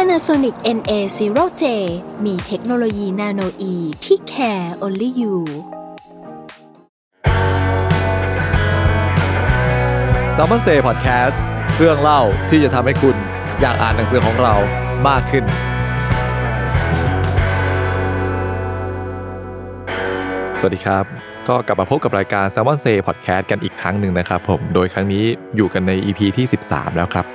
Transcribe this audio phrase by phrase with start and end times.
[0.00, 1.64] Panasonic NA0J
[2.24, 5.36] มีเทคโนโลยีนาโนอีที่ care only you
[10.34, 11.42] s ซ m ม n นเซ่พอดแคสต์
[11.78, 12.20] เรื่องเล่า
[12.50, 13.16] ที่จะทำให้คุณ
[13.60, 14.54] อยากอ่านหนังสือของเรา
[15.08, 15.44] มากขึ้น
[20.60, 21.04] สวัสดีครับ
[21.48, 25.24] ก็กลับมาพบกับรายการ s ซ m ม n นเซ่พอดแคสต์กันอีกครั้งหนึ่งนะครับผม โดยครั้งนี้
[25.56, 27.26] อยู่กันใน EP ที่ 13 แล้วครับ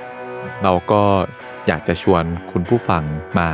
[0.62, 1.02] เราก็
[1.68, 3.02] อยากจะชวนคุณผู้ฟัง
[3.38, 3.50] มา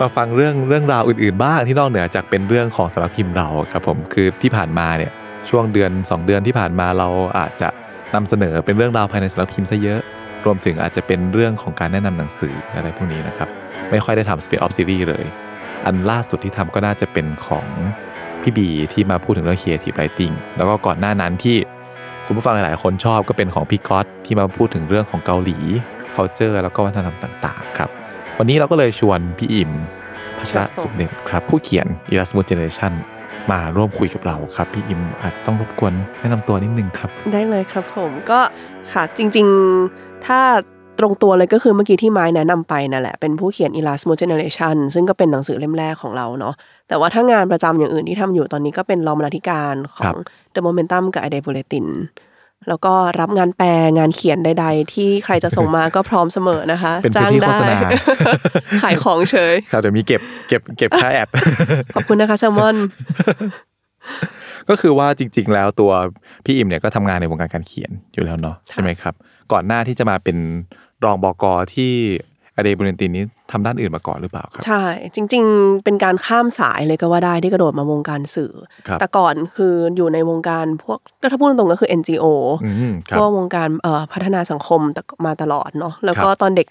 [0.00, 5.12] มาฟังเรื่องเรื่องราวอื่นๆ บ้างที่นอกเหนือจากเป็นเรื่องของสำนักพิมพ์เราครับผมคือที่ผ่านมาเนี่ย
[5.48, 7.68] ช่วงเดือน 2 เดือนที่ผ่านมาเราอาจจะ
[8.14, 10.00] นำเสนอเป็นเรื่องราวภายในสำนักพิมพ์ซะเยอะ
[10.44, 13.48] รวมถึงอาจจะเป็นเรื่องของการแนะนำหนังสืออะไรพวกนี้นะครับ
[13.90, 15.24] ไม่ค่อยได้ทำสเปซออฟซีรีส์เลย
[15.86, 17.66] อันล่าสุดที่ทำก็น่าจะเป็นของ
[18.42, 21.56] พี่บีที่มาพูดถึงเรื่อง creative writing แล้วก็ก่อนหน้านั้นที่
[22.26, 25.58] คุณผู้ฟังหลาย ๆ คนชอบก็เป็นของพี่ก๊อตที่มาพูดถึงเรื่องของเกาหลี
[26.16, 27.90] culture แล้วก็วัฒนธรรมต่าง ๆ ครับ
[28.38, 29.70] วันนี้เราก็เลยชวนพี่อิม
[30.38, 32.92] พัชระสุขเด่นครับ ผู้เขียน Erasmus Generation
[33.50, 38.40] มาร่วมคุยกับเราครับ พี่อิมอาจจะต้องรบกวนแนะนำตัวนิดนึงครับ ได้เลยครับผมก็
[38.92, 39.46] ค่ะจริง
[39.86, 40.40] ๆ ถ้า
[40.98, 46.54] ตรงตัวเลยก็คือเมื่อกี้ที่ไม้แนะนำไปนั่นแหละ เป็นผู้เขียน Erasmus Generation ซึ่งก็เป็นหนังสือเล่มแรกของเราเนาะ
[46.88, 50.16] แต่ว่าถ้างานประจำอย่างอื่นที่ทำอยู่ตอนนี้ก็เป็นรองบรรณาธิการขคอรังบ
[50.54, 51.86] The Momentum กับ i d e Bulletin
[52.68, 57.78] แล้วก็รับงานแปลงานเขียนใด ๆ ที่ใครจะส่งมาก็พร้อมเสมอนะคะเป็นพื้นที่โฆษณา
[58.82, 61.28] ขายของเฉยครับเดี๋ยวมีเก็บเก็บเก็บค่าแอด
[61.94, 62.76] ขอบคุณนะคะแซลมอน
[64.68, 65.92] ก็คือว่าจริง ๆ แล้วตัว
[66.44, 69.14] พี่อิมเนี่ยก็ทำงานในวงการการเขียนอยู่แล้วเนาะใช่ไหมครับ
[69.52, 70.36] ก่อนหน้าที่จะมาเป็น
[71.04, 71.92] รองบอกอที่
[72.56, 74.82] อเดบุเรนตินนี้ทำด้านอื่นมาก่อนหรือเปล่าครับ ใช่
[75.14, 78.52] จริง ๆ เป็นการข้ามสายเลยก็ว่าได้ที่กระโดดมาวงการสื่อ
[78.88, 82.26] ครับแต่ก่อนคืออยู่ในวงการพวกก็ถ้าพูดตรงๆก็คือ NGO
[82.64, 86.66] อืมคพรับวกวงการเอ่อพัฒนาสังคมแต่มาตลอดเนาะแล้วก็ครับตอนเด็ก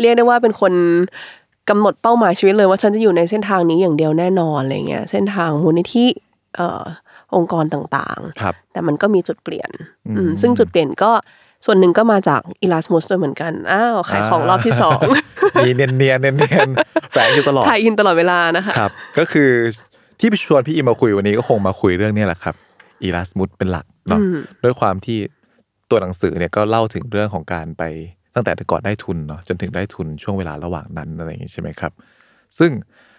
[0.00, 0.72] เรียกได้ว่าเป็นคน
[1.70, 6.06] กำหนดเป้าหมายชีวิตเลยว่าฉันจะอยู่ในเส้นทางนี้อย่างเดียวแน่นอนอะไรเงี้ยเส้นทางมูลนิธิ
[6.56, 6.82] เอ่อ
[7.36, 9.70] องค์กรต่างๆครับแต่มันก็มีจุดเปลี่ยน
[10.06, 11.12] อืมอืมซึ่งจุดเปลี่ยนก็
[11.64, 15.00] ส่วนหนึ่งก็มาจากอีลาสมุสด้วยเหมือนกันอ้าวขายของรอบที่สอง
[15.64, 19.50] มีเนียนเนียนเนียนเนียนๆแฝงอยู่ตลอดถ่ายอินตลอดเวลานะคะครับ ก็คือ
[20.20, 22.54] ที่ชวนพี่อิมมาคุยวันนี้ก็คงมาคุยเรื่องเนี้แหละครับ
[23.02, 25.18] อีลาสมุสเป็นหลักเนาะอืมด้วยความที่
[25.90, 27.82] ตัวหนังสือเนี่ยก็เล่าถึงเรื่องของการไป
[28.34, 31.92] ตั้งแต่ก่อนได้ทุนเนาะจนถึงได้ทุนช่วงเวลาระหว่างนั้นอะไรอย่างงี้ใช่ไหมครับ
[32.58, 32.70] ซึ่ง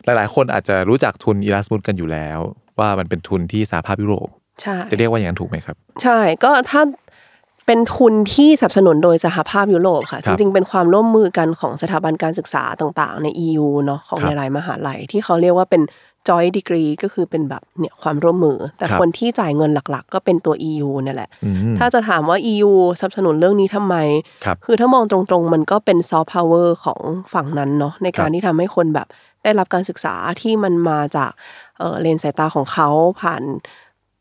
[0.05, 2.39] หลาย ๆ คนอาจจะรู้จักทุนอีลาสมุสกันอยู่แล้ว
[2.79, 4.29] ว่ามันเป็นทุนที่สหภาพยุโรป
[4.61, 6.81] ใช่จะเรียกว่าอย่างนั้นถูกไหมครับ ใช่ก็ถ้า
[7.71, 15.81] เป็นทุนที่สนับสนุนโดยสหภาพยุโรปค่ะคจรับริงๆ เป็นความร่วมมือกันของสถาบันการศึกษาต่างๆ ใน EU เนาะของครับหลายๆมหาลัย ที่เขาเรียกว่าเป็น
[16.27, 23.95] joint degree ก็คือเป็นแบบเนี่ยความร่วมมือ แต่ครับคนที่จ่ายเงินหลักๆ ก็เป็นตัว EU เนี่ยแหละอืมถ้าจะถามว่า EU สนับสนุนเรื่องนี้ทำไม
[24.45, 26.99] ครับคือถ้ามองตรงๆ มันก็เป็นซอฟต์พาวเวอร์ของ
[27.33, 29.07] ฝั่งนั้นเนาะในการครับที่ทำให้คนแบบ
[29.43, 31.31] ได้รับการศึกษาที่มันมาจาก
[31.77, 32.89] เอ่อเลนส์สายตาของเขา
[33.21, 33.43] ผ่าน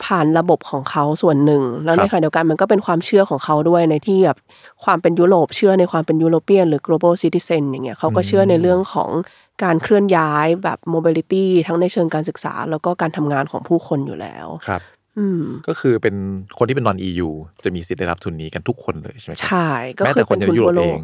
[0.04, 4.38] ผ่านระบบของเขาส่วนหนึ่ง แล้วครัในบขณะเดียวกันมันก็เป็นความเชื่อของเขาด้วยในที่แบบ
[4.84, 9.10] ความเป็นยุโรปเชื่อในความเป็นยุโรเปียนหรือ global citizen อย่างเงี้ยเขาก็เชื่อในเรื่องของ
[9.62, 14.82] การเคลื่อนย้ายแบบ mobility ทั้งในเชิงการศึกษา แล้วก็การทำงานของผู้คนอยู่แล้วครับ
[15.18, 16.14] อืมก็คือเป็น
[16.58, 17.28] คนที่เป็นนอน EU
[17.64, 21.00] จะมีสิทธิ์ได้รับทุนนี้กันทุกคนเลยใช่ไหมครับใช่ก็แม้คืแต่อคนเป็นในทุนยุโรทั่วปโลเอกง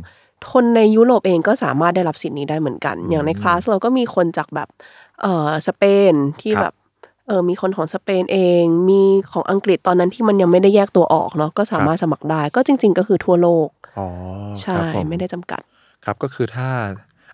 [0.53, 4.69] คนในยุโรปเองก็สามารถได้รับสิทธิ์นี้ได้เหมือนกัน อย่างในคลาสเราก็มีคนจากแบบ
[5.23, 6.75] เออสเปนที่ครับแบบ
[7.27, 14.09] เออมีคนของสเปนเอง มีของอังกฤษตอนนั้นที่มันยังไม่ได้แยกตัวออกเนาะก็สามารถสมัครได้ ก็จริง ๆ ก็คือทั่วโลกอ๋อ
[14.63, 15.63] ใช่ครับผไม่ได้จำกัด
[16.05, 16.69] ครับก็คือถ้า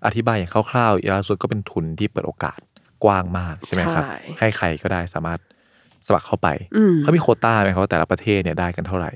[0.06, 2.58] อธิบายอย่างคร่าวๆอีลาสุดก็เป็นทุนที่เปิดโอกาส
[3.04, 5.40] กว้างมากใช่ไหมครับใช่ให้ใครก็ได้สามารถ
[6.06, 9.10] สมัครเข้าไปอืมเขามีโควต้าไหมครับว่าแต่ละประเทศเนี่ยได้กันเท่าไหร่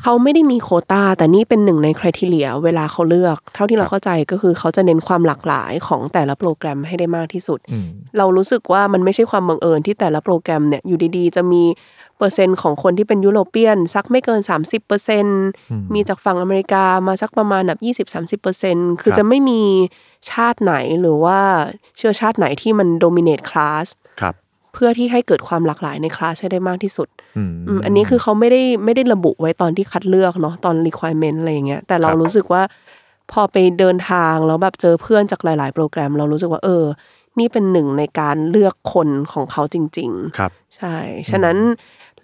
[0.00, 11.62] เขาไม่ได้มีโควตาแต่นี่เป็นหนึ่งในคุณทีเลียเวลาเขาเลือก เท่าที่เราครับเข้าใจก็คือเขาจะเน้นความหลากหลายของแต่ละโปรแกรมให้ได้มากที่สุดอืมเรารู้สึกว่ามันไม่ใช่ความบังเอิญที่แต่ละโปรแกรมเนี่ยอยู่ดีๆ จะมี
[12.18, 15.24] เปอร์เซ็นต์ของคนที่เป็นยุโรเปียนสักไม่เกิน 30เปอร์เซ็น
[15.94, 18.08] มีจากฝั่งอเมริกามาสักประมาณแบบ
[18.38, 19.62] 20-30เปอร์เซ็นคือครับจะไม่มี
[20.30, 21.38] ชาติไหนหรือว่า
[21.98, 23.86] เชื้อชาติไหนที่มันโดมิเนตคลาส
[24.20, 24.34] ครับ
[24.72, 32.62] เพื่อที่ให้เกิดความหลากหลายในคลาสให้ได้มากที่สุด อืมอืมอันนี้คือเขาไม่ได้ไม่ได้ระบุไว้ตอนที่คัดเลือกเนาะตอน requirement อะไรอย่างเงี้ยแต่เราครับรู้สึกว่า
[33.32, 36.84] พอไปเดินทางแล้วแบบเจอเพื่อนจากหลาย ๆ โปรแกรม เรารู้สึกว่า เออ
[37.38, 40.96] นี่เป็นหนึ่งในการเลือกคนของเขาจริง ๆ ครับ ใช่
[41.30, 41.56] ฉะนั้น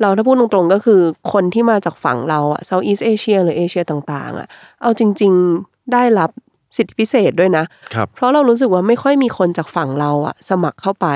[0.00, 1.00] เราถ้าพูดตรงๆก็คือ
[1.32, 4.49] คนที่มาจากฝั่งเราอะ Southeast Asia หรือเอเชียต่างๆอะ
[4.82, 5.32] เอาจริง
[5.62, 6.31] ๆได้รับ
[6.76, 7.64] สิทธิพิเศษด้วยนะ
[7.94, 11.06] ครับเพราะเรารู้สึกว่าไม่ค่อยมีคนจากฝั่งเราอะสมัครเข้าไป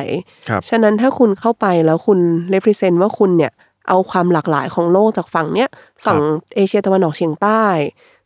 [0.49, 2.19] ครับฉะนั้นถ้าคุณเข้าไปแล้วคุณ
[2.55, 3.53] represent ว่าคุณเนี่ย
[3.88, 5.69] เอาความหลากหลายของโลกจากฝั่งเนี้ย
[6.06, 6.19] ฝั่ง
[6.56, 7.62] เอเชียตะวันออกเฉียงใต้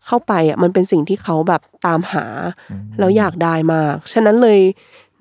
[0.07, 2.25] เข้าไปอะมันเป็นสิ่งที่เขาแบบตามหา
[2.99, 4.59] แล้วอยากได้มาก ฉะนั้นเลย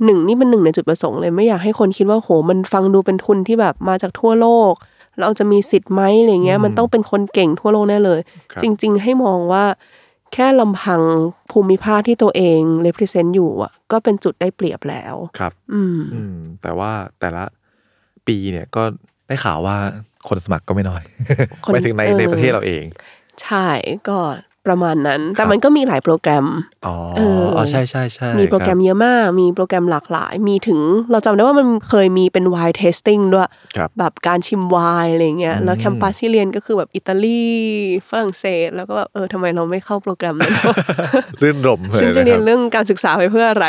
[0.06, 4.74] หนึ่งนี่เป็นหนึ่งในจุดประสงค์เลยไม่อยากให้คนคิดว่าโหมันฟังดูเป็นทุนที่แบบมาจากทั่วโลก
[5.20, 8.20] เราจะมีสิทธิ์ไหมอะไรเงี้ย มันต้องเป็นคนเก่งทั่วโลกแน่เลย
[8.52, 9.64] ครับจริง ๆ ให้มองว่า
[10.34, 11.02] แค่ลำพัง
[11.52, 17.44] ภูมิภาคที่ตัวเอง represent อยู่อะ ก็เป็นจุดได้เปรียบแล้วครับ อืมอืมแต่ว่าแต่ละ
[18.28, 18.84] ปีเนี่ยก็
[19.28, 19.78] ได้ข่าวว่า
[20.28, 21.04] คนสมัครก็ไม่น้อย
[21.64, 22.84] คนไปถึงในเออในประเทศเราเอง
[23.44, 23.68] ใช่
[24.10, 24.18] ก็
[24.68, 26.46] ประมาณนั้น แต่ครับมันก็มีหลายโปรแกรม
[26.86, 30.80] อ๋อเอออ๋อใช่ใช่ใช่มีโปรแกรมคบเยอะมาก มีโปรแกรมหลากหลาย มีถึง
[31.12, 37.44] เราจำได้ว่ามันเคยมีเป็น wine tasting ด้วยครับแบบการชิมไวน์อะไรเงี้ยอืมแล้วแคมปัสที่เรียนก็คือแบบอิตาลี
[38.10, 40.54] ฝรั่งเศส แล้วก็แบบเออทำไมเราไม่เข้าโปรแกรมนั้น
[41.42, 43.66] รื่นรมเลยฉันจะนะเรีคยนรับเรื่องการศึกษาไปเพื่ออะไร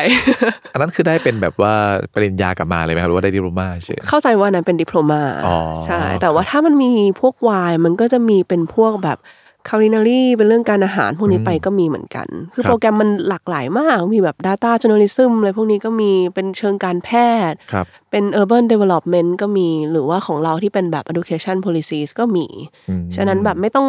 [0.73, 1.75] อันนั้นคือได้เป็นแบบว่า
[2.15, 6.91] ปริญญากลับมาเลยไหมครับหรือว่าได้ดิโลมาเฉยเข้าใจว่านั้นเป็นดิปโลมาอ๋อใช่ แต่ว่าถ้ามันมี
[7.21, 9.19] พวกไวน์มันก็จะมีเป็นพวกแบบ
[9.69, 17.11] คาลินารีเป็นเรื่องการอาหารพวกนี้ไปก็มีเหมือนกัน คือครับโปรแกรมมันหลากหลายมาก มีแบบ Data Journalism อะไรพวกนี้ก็มีเป็นเชิงการแพ
[17.51, 22.47] ทย์ครับเป็น urban development ก็มีหรือว่าของเราที่เป็นแบบ education policies ก็มี
[22.89, 23.89] อืมฉะนั้นแบบไม่ต้อง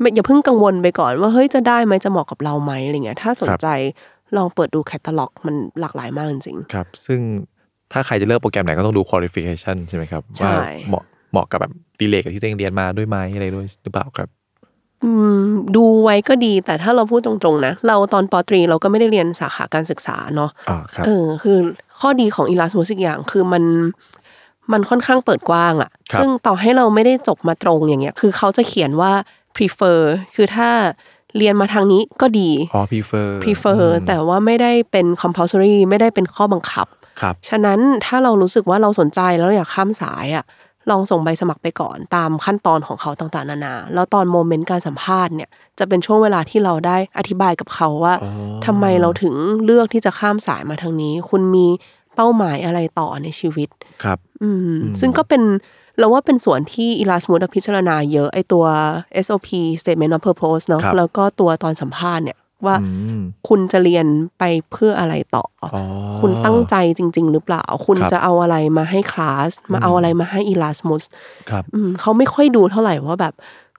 [0.00, 3.66] ไม่อย่าเพิ่งกังวลไปก่อนว่าเฮ้ยจะได้ไหมจะเหมาะกับเราไหมอะไรเงี้ยถ้าสนใจ
[4.36, 7.20] ลองเปิดดูแคตตาล็อก มันหลากหลายมากจริงครับ ซึ่ง
[7.92, 10.56] ถ้าใครจะเลือกโปรแกรมไหนก็ต้องดู qualification ใช่ไหมครับใช่ว่า
[10.88, 14.39] เหมาะเหมาะกับแบบดีเลกกับที่ตัวเองเรียนมาด้วยไหมอะไรด้วยหรือเปล่าครับอืม
[15.76, 21.58] ดูไว้ก็ดี แต่ถ้าเราพูดตรงๆนะ เราตอนปตรีเราก็ไม่ได้เรียนสาขาการศึกษาเนาะอ๋อครับเออคือ
[22.00, 23.64] ข้อดีของ Erasmus อีกอย่างคือมัน
[24.72, 29.12] มันค่อนข้างเปิดกว้างอะครับซึ่งต่อให้เราไม่ได้จบมาตรงอย่างเงี้ย คือเขาจะเขียนว่า
[29.56, 30.00] prefer
[30.34, 30.70] คือถ้า
[31.36, 36.86] เรียนมาทางนี้ก็ดี อ๋อ prefer prefer อืมแต่ว่าไม่ได้เป็น compulsory ไม่ได้เป็นข้อบังคับ
[37.20, 40.44] ครับฉะนั้นถ้าเรารู้สึกว่าเราสนใจแล้วเราอยากข้ามสายอะ
[40.90, 45.48] ลองส่งใบสมัครไปก่อนตามขั้นตอนของเขาต่างๆนานา แล้วตอนโมเมนต์การสัมภาษณ์เนี่ย
[45.78, 48.30] จะเป็นช่วงเวลาที่เราได้อธิบายกับเขาว่าอ๋อ
[48.66, 49.34] ทำไมเราถึง
[49.64, 51.66] เลือกที่จะข้ามสายมาทางนี้ คุณมี
[52.16, 53.68] เป้าหมายอะไรต่อในชีวิต
[54.04, 55.42] ครับ อืมซึ่งก็เป็น
[55.98, 58.64] เราว่าเป็นส่วนที่ Erasmus พิจารณาเยอะไอตัว
[59.24, 59.48] SOP
[59.80, 64.06] Statement of Purpose เนาะครับแล้วก็ตัวตอนสัมภาษณ์เนี่ย ว่าอืมคุณจะเรียน
[64.38, 65.82] ไปเพื่ออะไรต่อออ๋อ
[66.20, 71.02] คุณตั้งใจจริง ๆ หรือเปล่า คุณครับจะเอาอะไรมาให้คลาส มาเอาอะไรมาให้ Erasmus
[71.50, 73.34] ครับอืมเขาไม่ค่อยดูเท่าไหร่ว่าแบบ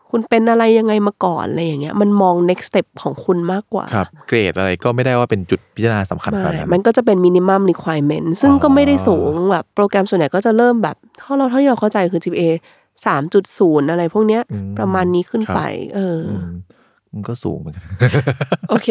[0.09, 12.43] คุณเป็นอะไรยังไงมาก่อนอะไรอย่างเงี้ย มันมอง next step ของคุณมากกว่าครับเกรดอะไรก็ไม่ได้ว่าเป็นจุดพิจารณาสำคัญขไม่นาดนั้นมันก็จะเป็น minimum requirement ซึ่งก็ไม่ได้สูงแบบโปรแกรมส่วนใหญ่ก็จะเริ่มแบบเท่าเราเท่าที่เราเข้าใจคือ GPA
[13.05, 15.61] สามจุดศูนย์อะไรพวกเนี้ยอืมประมาณนี้ขึ้นครับไป
[15.95, 16.35] เออออื
[17.11, 17.83] มมันก็สูงเหมือนกัน
[18.69, 18.89] โอเค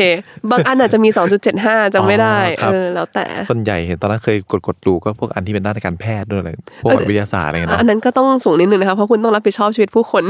[0.50, 1.08] บางอันอาจจะมี
[1.52, 6.50] 2.75จำไม่ได้อ๋อครับเออ แล้วแต่ ส่วนใหญ่เห็นตอนนั้นเคยกดกดๆดูก็พวกอันที่เป็นด้านการแพทย์ด้วยอะไร
[6.82, 10.22] พวกแบบวิทยาศาสตร์อะไรเงี้ยอันเนาะนั้นก็ต้องสูงนิดนึงนะคะ เพราะคุณต้องรับผิดชอบชีวิตผู้คน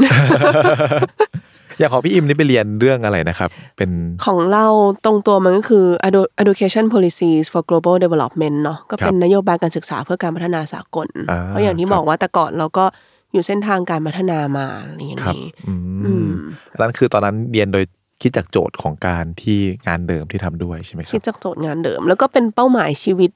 [1.77, 3.89] อย่างของพี่อิมนี่ไปเรียนเรื่องอะไรนะครับ เป็น
[4.25, 4.65] ของเรา
[5.05, 12.85] ตรงตัวมันก็คือ Edu- education policies for global development เนาะ ก็เป็นนโยบายการศึกษาเพื่อการพัฒนาสากลอ่าเพราะอย่างที่ครับบอกว่าแต่ก่อนเราก็
[13.33, 15.73] อยู่เส้นทางการพัฒนามาอย่างครับนี้อื
[16.05, 16.31] อืมม
[16.71, 17.83] อันนั้นคือตอนนั้นเรียนโดย
[18.21, 23.31] คิดจากโจทย์ของการที่งานเดิมที่ทำด้วยใช่ไหมคคิรัดบจากโจทย์งานเดิม แล้วก็เป็นเป้าหมายชีวิต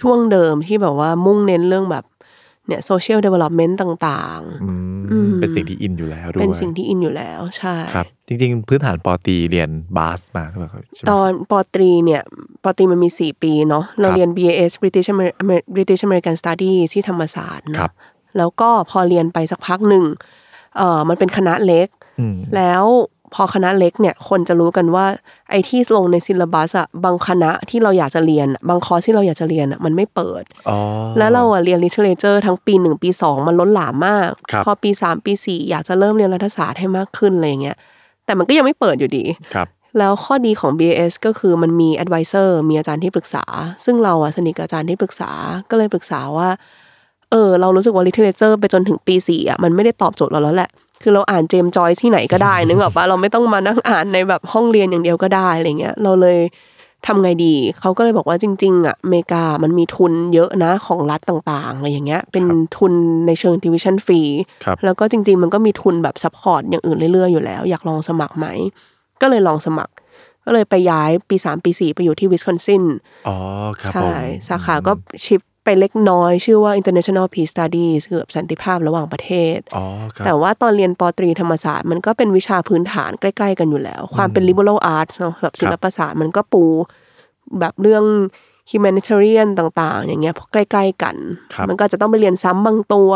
[0.00, 2.04] ช่วงเดิมที่แบบว่ามุ่งเน้นเรื่องแบบ
[2.66, 12.22] เนี่ย social development ต่างอืมอืมเป็นสิ่งที่อินอยู่แล้วด้วๆยเป็นสิ่งที่อินอยู่แล้วใช่ครับ จริง ๆ พื้นฐานปอตรีเรียนบาสมาหรือเปล่าครับใช่ไหมตอนปอตรีเนี่ย
[12.64, 17.92] ปอตรีมันมี 4 ปีเนาะเราครับเรียน BAS British Amer- Amer- British American Studies ที่ธรรมศาสตร์ครันะบ
[18.38, 20.04] แล้วก็พอเรียนไปสักพักหนึ่ง
[20.76, 21.88] เออมันเป็นคณะเล็ก
[22.20, 22.84] อืมแล้ว
[23.34, 25.06] พอคณะเล็กเนี่ยคนจะรู้กันว่า
[25.50, 30.78] ไอ้ที่ลงในซิลลับัสอะบางคณะที่เราอยากจะเรียนอะบางคอร์สที่เราอยากจะเรียนอะมันไม่เปิดอ๋อ
[31.18, 37.76] แล้วเราอะเรียน literature ทั้งปีหนึ่งปีสองมันล้นหลามมากครับพอปีสามปีสี่อยากจะเริ่มเรียนรัฐศาสตร์ให้มากขึ้นอะไรอย่างเงี้ย
[38.24, 39.68] แต่มันก็ยังไม่เปิดอยู่ดีครับ
[39.98, 43.44] แล้วข้อดีของ BAS ก็คือมันมี advisor มีอาจารย์ที่ปรึกษา
[43.84, 45.30] ซึ่งเราอะสนิทกับอาจารย์ที่ปรึกษา
[45.70, 46.48] ก็เลยปรึกษาว่า
[47.30, 50.70] เออเรารู้สึกว่า literature ไปจนถึงปีสี่อะมันไม่ได้ตอบโจทย์เราแล้วแหละ
[51.02, 56.38] คือเราอ่าน James Joyce ที่ไหนก็ได้นึกออกปะเราไม่ต้องมานั่งอ่านในแบบห้องเรียนอย่างเดียวก็ได้อะไรเงี้ยเราเลย
[57.06, 62.44] ทำไงดี เขาก็เลยบอกว่าจริง ๆอะอเมริกามันมีทุนเยอะนะของรัฐต่างๆอะไรอย่างเงี้ย เป็น
[62.76, 62.92] ทุน
[63.26, 64.30] ในเชิง tuition fee
[64.64, 68.46] ครับแล้วก็จริง ๆ มันก็มีทุนแบบ support อย่างอื่นเรื่อยๆอยู่แล้ว อยากลองสมัครไหม
[69.20, 69.92] ก็เลยลองสมัคร
[70.42, 72.84] เอก็เลยไปย้ายปี3ปี4ไปอยู่ที่วิสคอนซิน
[73.28, 73.36] อ๋อ
[73.80, 74.18] ครับผมใช่
[74.48, 74.92] สาขาก็
[75.24, 86.64] shift ไปเล็กน้อย ชื่อว่า International Peace Studies คือแบบสันติภาพระหว่างประเทศอ๋อครับแต่ว่าตอนเรียนป.ตรีธรรมศาสตร์มันก็เป็นวิชาพื้นฐานใกล้ ๆ กันอยู่แล้ว ความเป็น liberal arts เนอะแบบศิลปศาสตร์มันก็ปู
[87.60, 88.04] แบบเรื่อง
[88.70, 91.16] humanitarian ต่าง ๆ อย่างเงี้ยเพราะใกล้ ๆ กัน
[91.54, 93.10] ครับมันก็จะต้องไปเรียนซ้ำบางตัว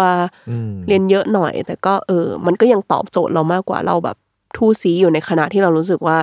[0.51, 4.17] อืมเรียนเยอะหน่อย แต่ก็เออ มันก็ยังตอบโจทย์เรามากกว่าเราแบบ
[4.57, 6.19] ทู่ซีอยู่ในขณะที่เรารู้สึกว่า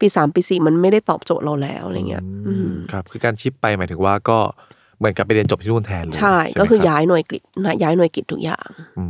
[0.00, 4.38] ปีสามปีสี่มันไม่ได้ตอบโจทย์เราแล้วอะไรเงี้ยอืมครับ คือการชิปไปหมายถึงว่าก็
[4.98, 9.04] เหมือนกับไปเรียนจบที่นู่นแทนเลยใช่ไหมก็คือรับย้ายหน่วยกิจนะย้ายหน่วยกิจทุกอย่าง อื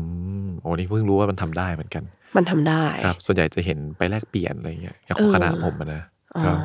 [0.45, 2.05] มโอ้นี่เพิ่งรู้ว่ามันทำได้เหมือนกัน
[2.37, 6.03] มันทำได้ครับ ส่วนใหญ่จะเห็นไปแลกเปลี่ยนอะไรเงี้ยอย่างของเออคณะผมอะนะ
[6.37, 6.59] อ๋อครับ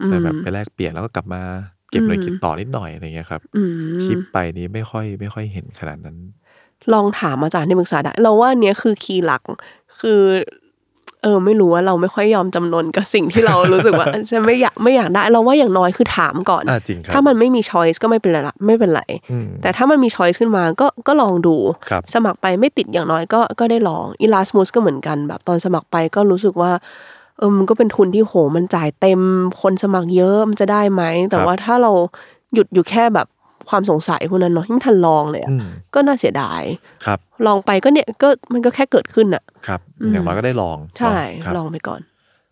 [0.00, 1.42] อืใช่มแบบไปแลกเปลี่ยนแล้วก็กลับมา
[1.90, 6.16] เก็บหน่วยอืมกิจต่อนิดหน่อยอะไรเงี้ยครับอืมชิปไปนี้ไม่ค่อยไม่ค่อยเห็นขนาดนั้น
[6.92, 9.42] ลองถามอาจารย์ที่ปรึกษาได้ เราว่าเนี้ยคือคีย์หลัก
[10.00, 10.20] คือ
[11.22, 21.56] เออไม่รู้ว่าเราไม่ค่อยยอมจำนนกับสิ่งที่เรารู้สึกว่าฉันไม่อยากไม่อยากได้เราว่าอย่างน้อยคือถามก่อนอ่าจริงครับถ้ามันไม่มีช้อยส์ก็ไม่เป็นไรละไม่เป็นไรอืมแต่ถ้ามันมีช้อยส์ขึ้นมาก็ก็ลองดู
[21.90, 26.72] ครับสมัครไปไม่ติดอย่างน้อยก็ก็ได้ลองอีลาสมุสก็เหมือนกันแบบตอนสมัครไปก็รู้สึกว่า
[27.38, 29.20] เออมันก็เป็นทุนที่โหมันจ่ายเต็ม
[29.60, 31.92] คนสมัครเยอะมันจะได้ไหมแต่ว่าถ้าเรา
[32.54, 33.26] หยุดอยู่แค่แบบ
[33.70, 36.62] ความสงสัยพวกนั้นเนาะที่ไม่ทันลองเลยอะอืมก็น่าเสียดาย
[37.04, 42.00] ครับ ลองไปก็เนี่ยก็มันก็แค่เกิดขึ้นอะครับอืมอย่างน้อยก็ได้ลอง ใช่เนาะครับลองไปก่อน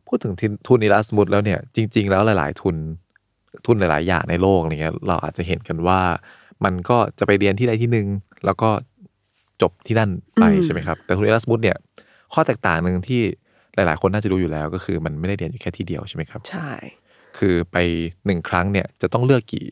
[0.07, 2.77] พูดถึงทุนทุนอีลัสมุดแล้วเนี่ยจริง ๆ แล้วหลาย ๆ ทุน
[3.67, 6.01] ทุนหลาย ๆ อย่างในโลกอะไรเงี้ยเราอาจจะเห็นกันว่า
[6.65, 8.07] มันก็จะไปเรียนที่ใดที่หนึ่ง
[8.45, 8.71] แล้วก็
[9.63, 10.11] จบที่นั่น
[10.41, 11.77] ไปอืมใช่ไหมครับ แต่ทุนอีลัสมุดเนี่ย
[12.33, 13.21] ข้อแตกต่างหนึ่งที่
[13.75, 16.71] หลาย ๆ คนน่าจะรู้อยู่แล้วก็คือมันไม่ได้เรียนอยู่แค่ที่เดียวใช่ไหมครับ ใช่
[17.39, 17.77] คือไป
[18.27, 19.67] หนึ่งครั้งเนี่ยจะต้องเลือกกี่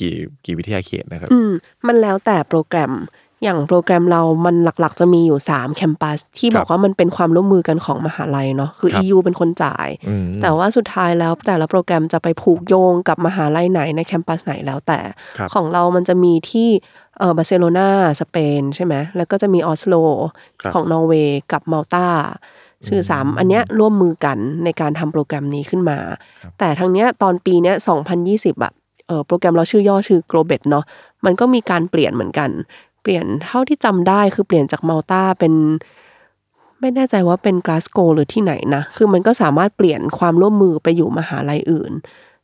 [0.00, 1.50] กี่กี่วิทยาเขตนะครับ อืม
[1.86, 2.92] มันแล้วแต่โปรแกรม
[3.44, 14.98] อย่างโปรแกรมเรามันหลักๆ จะมีอยู่ 3 campus ที่ครับบอกว่ามันเป็นความร่วมมือกันของมหาลัยเนาะคือครับ EU เป็นคนจ่ายอืมแต่ว่าสุดท้ายแล้วแต่ละโปรแกรมจะไปผูกโยงกับมหาลัยไหนใน campus ไหนแล้วแต่
[15.38, 16.68] ครับของเรามันจะมีที่
[17.18, 17.88] เออบาร์เซโลนา
[18.20, 19.94] สเปนใช่ไหมแล้วก็จะมีออสโล
[20.60, 22.08] ครับของนอร์เวย์กับมัลตา
[22.86, 25.98] ชื่อสามอันเนี้ยร่วมมือกันในการทำโปรแกรมนี้ขึ้นมา
[26.42, 27.76] ครับแต่ทางเนี้ยตอนปีเนี้ย
[28.20, 28.81] 2020อะเออ
[29.26, 30.84] โปรแกรมเราชื่อย่อชื่อ g l o b e t เนาะ
[31.24, 32.50] มันก็มีการเปลี่ยนเหมือนกัน
[33.02, 35.54] เปลี่ยนเท่าที่จำได้คือเปลี่ยนจากมัลตาเป็น
[36.80, 41.92] ไม่แน่ใจว่าเป็นกลาสโกหรือที่ไหนนะ คือมันก็สามารถเปลี่ยนความร่วมมือไปอยู่มหาลัยอื่น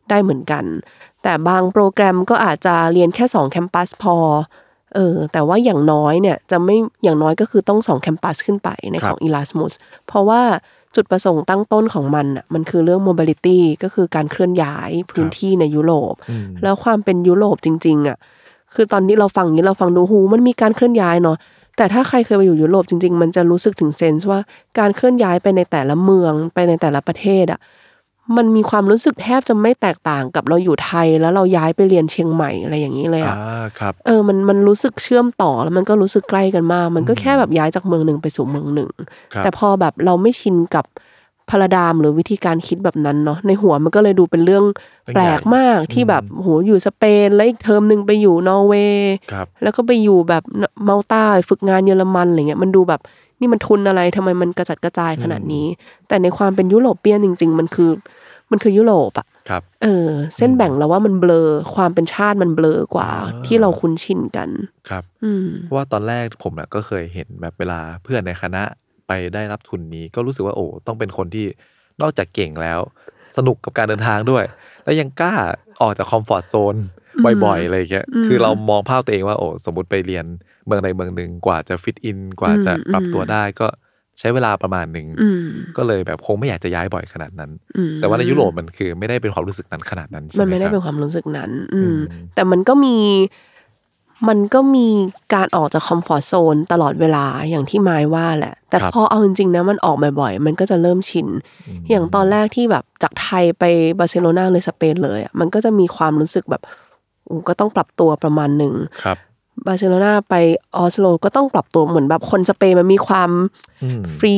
[0.08, 0.64] ได้เหมือนกัน
[1.22, 4.16] แต่บางโปรแกรมก็อาจจะเรียนแค่สองแคมปัสพอ
[4.94, 9.72] เออแต่ว่าอย่างน้อยเนี่ยจะไม่อย่างน้อยก็คือต้องสองแคมปัสขึ้นไปในครัขบอง Erasmus
[10.06, 10.42] เพราะว่า
[10.96, 18.16] จุดประสงค์ตั้งต้นของมันอะมันคือเรื่อง mobility ก็คือการเคลื่อนย้ายพื้นที่ในยุโรปอืมแล้วความเป็นยุโรปจริง ๆ อะ
[18.74, 21.36] คือตอนนี้เราฟังนี้เราฟังดูหูมันมีการเคลื่อนย้ายเนาะ
[21.76, 24.40] แต่ถ้าใครเคยไปอยู่ยุโรปจริง ๆ มันจะรู้สึกถึงเซนส์ว่า
[24.78, 27.60] การเคลื่อนย้ายไปในแต่ละเมืองไปในแต่ละประเทศอะ
[28.36, 38.90] มันมีความรู้สึกแทบจะไม่แตกต่างกับเราอยู่ไทยแล้วเราย้ายไปเรียนเชียงใหม่อะไรอย่างนี้เลยอ่าอะครับเออมันมันรู้สึกเชื่อมต่อแล้วมันก็รู้สึกใกล้กันมาก มันก็แค่แบบย้ายจากเมืองหนึ่งไปสู่เมืองหนึ่ง
[39.34, 40.86] ครับแต่พอแบบเราไม่ชินกับ
[41.50, 44.64] พาราดามหรือวิธีการคิดแบบนั้นเนาะในหัวมันก็เลยดูเป็นเรื่อง
[45.14, 50.42] แปลกมากที่แบบโหอยู่สเปนแล้วอีกเทอมหนึ่งไปอยู่นอร์เวย์ครับแล้วก็ไปอยู่แบบ
[50.84, 53.00] เมาตาฝึกงานเยอรมันอะไรเงี้ยมันดูแบบ
[53.40, 55.66] นี่มันทุนอะไรทำไมมันกระจัดกระจายขนาดนี้
[56.08, 57.90] แต่ในความเป็นยุโรปเปียนจริง ๆ มันคือ
[58.50, 64.48] มันคือยุโรปอะครับเออ เส้นแบ่งเราว่ามันเบลอความเป็นชาติมันเบลอกว่าอ่าที่เราคุ้นชินกัน
[64.88, 68.62] ครับ อืมเพราะว่าตอนแรกผมน่ะก็เคยเห็นแบบเวลาเพื่อนในคณะ
[69.08, 71.46] ไปได้รับทุนนี้ ก็รู้สึกว่าโอ้ต้องเป็นคนที่
[72.00, 72.80] นอกจากเก่งแล้ว
[73.36, 74.44] สนุกกับการเดินทางด้วย
[74.84, 75.34] แล้วยังกล้า
[75.82, 76.76] ออกจาก comfort zone
[77.44, 80.24] บ่อยๆอะไรอย่างเงี้ยอืมคือเรามองภาพตัวเองว่าโอ้สมมติไปเรียน
[80.66, 83.68] เมืองใดเมืองหนึ่งกว่าจะ fit in กว่าจะอืมปรับตัวได้ก็
[84.18, 85.44] ใช้เวลาประมาณหนึ่งอืม
[85.76, 92.96] ก็เลยแบบคงไม่อยากจะย้ายบ่อยขนาดนั้นอืมแต่ว่าในยุโรปมันคือไม่ได้เป็นความรู้สึกนั้นขนาดนั้นใช่ไหมมันไม่ได้ครับเป็นความรู้สึกนั้น อืมอืมแต่มันก็มี
[94.28, 94.88] มันก็มี
[95.34, 101.26] การออกจากคอมฟอร์ z โซนตลอดเวลาอย่างที่ไม้ว่าแหละ แต่ครับพอเอาจริงๆนะมันออกบ่อยๆ มันก็จะเริ่มชิน
[101.90, 103.64] อย่างตอนแรกที่แบบจากไทยไป
[103.98, 106.62] บาร์เซโลนาเลยสเปนเลยอะมันก็จะมีความรู้สึกแบบ
[107.28, 109.14] อูก็ต้องปรับตัวประมาณหนึ่งครั
[109.58, 110.34] บบาร์เซโลนาไป
[110.76, 113.30] ออสโลก็ต้องปรับตัวเหมือนแบบคนสเปนมันมีความ
[113.84, 114.36] อืมฟรี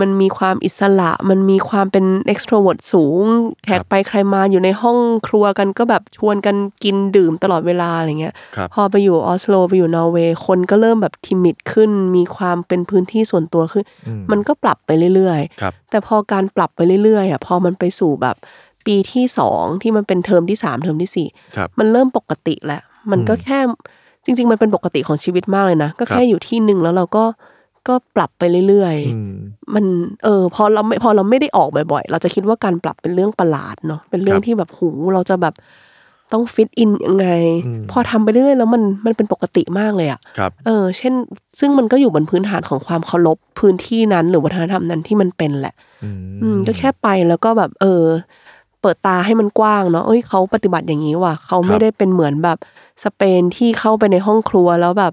[0.00, 3.24] มันมีความอิสระ มันมีความเป็น extrovert สูง
[3.64, 4.98] แขกไปใครมาอยู่ในห้อง
[5.28, 18.36] ครัวกันก็แบบชวนกันกินดื่มตลอดเวลาอะไรเงี้ยครับพอไปอยู่ออสโลไปอยู่นอร์เวย์คนก็เริ่มแบบ timid ขึ้น มีความเป็นพื้นที่ส่วนตัวขึ้นอืมมันก็ปรับไปเรื่อยๆครับแต่พอการปรับไปเรื่อยๆอะพอมันไปสู่แบบ
[18.86, 23.60] ปีที่สองที่มันเป็นเทอมที่สามเทอมที่สี่ครับมันเริ่มปกติแล้ว มันก็อืมแค่
[24.24, 27.24] จริง ๆ มันเป็นปกติของชีวิตมากเลยนะ ก็ครัแค่อยู่ที่หนึ่งแล้วเราก็
[27.88, 29.84] ก็ปรับไปเรื่อยอืมๆมัน
[30.24, 35.54] เออพอเราไม่พอเราไม่ได้ออกบ่อยๆ เราจะคิดว่าการปรับเป็นเรื่องประหลาดเนาะเป็นเรื่อคงรับที่แบบหูเราจะแบบ
[36.32, 37.28] ต้องฟิตอินยังไง
[37.66, 41.14] อืมพอทำไปเรื่อยๆแล้วมันมันเป็นปกติมากเลยอะครับเออ เช่น
[41.60, 45.74] ซึ่งมันก็อยู่บนพื้นฐานของความเคารพพื้นที่นั้น หรือวัฒนธรรมนั้นที่มันเป็นแหละ
[46.04, 46.10] อื
[46.42, 48.04] อืมก็แค่ไปแล้วก็แบบ เออ
[48.82, 52.58] เปิดตาให้มันกว้างเนาะเอ้ยเขาปฏิบัติอย่างนี้ว่ะเขาไม่ได้เป็นเหมือนแบบ
[53.04, 55.12] สเปนที่เข้าไปในห้องครัวแล้วแบบ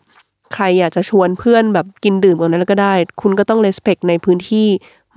[0.53, 4.67] ใครอยากจะชวนเพื่อนแบบกินดื่มกันนั้นก็ได้ คุณก็ต้องเลสเพคในพื้นที่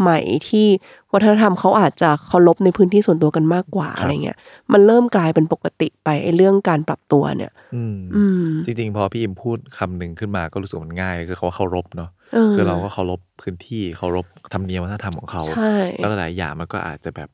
[0.01, 0.19] ใหม่
[0.49, 0.67] ที่
[1.13, 4.39] วัฒนธรรมเขาอาจจะเคารพในพื้นที่ส่วนตัวกันมากกว่าอะไรเงี้ย
[4.73, 17.29] มันเริ่มกลายเป็นปกติไปไอ้เรื่องการปรับตัวเนี่ย อืมอืมจริงๆ พอพี่อิมพูดคำหนึ่งขึ้นมาก็รู้สึกมันง่ายคือเขาว่าเคารพเนาะเออคือเราก็เคารพพื้นที่เคารพธรรมเนียมวัฒนธรรมของเขาใช่แล้วหลายๆอย่างมันก็อาจจะแบบ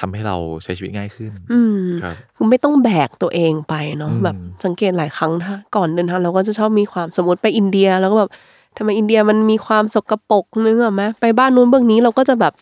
[0.00, 8.30] ทำให้เราใช้ชีวิตง่ายขึ้นอืมครับคุณไม่ต้องแบกตัวเองไปเนาะอืมแบบสังเกตหลายครั้งถ้าก่อนเดินทางเราก็จะชอบมีความสมมติไปอินเดียแล้วก็แบบ
[8.76, 12.52] ทำไมอินเดียมันมีความสกปรกนึกออกไหมไปบ้านนู้นเบื้องนี้เราก็จะแบบ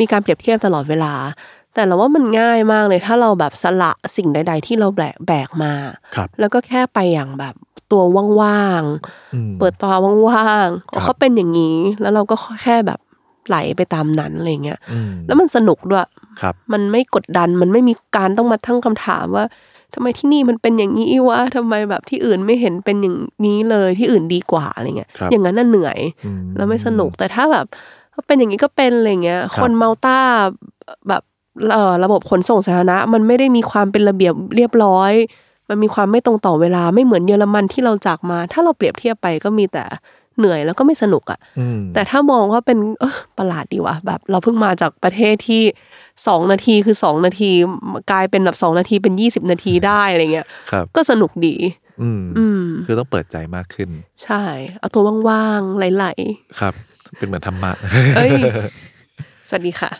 [0.00, 1.12] มีการเปรียบเทียบตลอดเวลา
[1.74, 5.72] แต่เราว่ามันง่ายมากเลยถ้าเราแบบสละสิ่งใด ๆ ที่เราแบกแบกมา
[6.14, 7.54] ครับแล้วก็แค่ไปอย่างแบบ
[7.92, 8.02] ตัว
[8.40, 8.82] ว่าง
[9.34, 9.92] อืมๆเปิดตัว
[10.28, 13.00] ว่างๆครับเขาเป็นอย่างนี้ แล้วเราก็แค่แบบ
[13.48, 16.06] ไหลไปตามนั้นอะไรเงี้ยอืมแล้วมันสนุกด้วย
[16.40, 19.44] ครับ มันไม่กดดันมันไม่มีการต้องมาทั้งคำถามว่า
[19.94, 23.16] ทำไมที่นี่มันเป็นอย่างนี้วะทำไมแบบที่อื่นไม่เห็นเป็นอย่าง
[23.46, 27.66] นี้เลยที่อื่นดีกว่าอะไรเงี้ยครับอย่างนั้นน่ะเหนื่อยอืมแล้วไม่สนุกแต่ถ้าแบบ
[28.26, 30.18] เป็นอย่างนี้ก็เป็นอะไรเงี้ยครับคนเมาต้า
[31.08, 31.22] แบบ
[31.72, 35.12] เอ่อระบบขนส่งสาธารณะ มันไม่ได้มีความเป็นระเบียบเรียบร้อย
[35.68, 39.84] มันมีความไม่ตรงต่อเวลาไม่เหมือนเยอรมันที่เราจากมา ถ้าเราเปรียบเทียบไปก็มีแต่
[40.38, 45.62] เหนื่อยแล้วก็ไม่สนุกอะอืมแต่ถ้ามองว่าเป็นเออประหลาดดีวะแบบ เราเพิ่งมาจากประเทศที่
[46.26, 47.50] สองนาทีคือสองนาที
[48.10, 51.54] กลายเป็นแบบสองนาทีเป็นยี่สิบนาทีได้อะไรเงี้ยครับก็สนุกดี
[52.02, 53.90] อืมอืมคือต้องเปิดใจมากขึ้น
[54.24, 54.42] ใช่
[54.78, 56.06] เอาตัวว่างๆไหล
[56.60, 56.74] ครับ
[57.18, 58.30] เป็นเหมือนธรรมะๆเอ้ย
[59.48, 59.90] สวัสดีค่ะ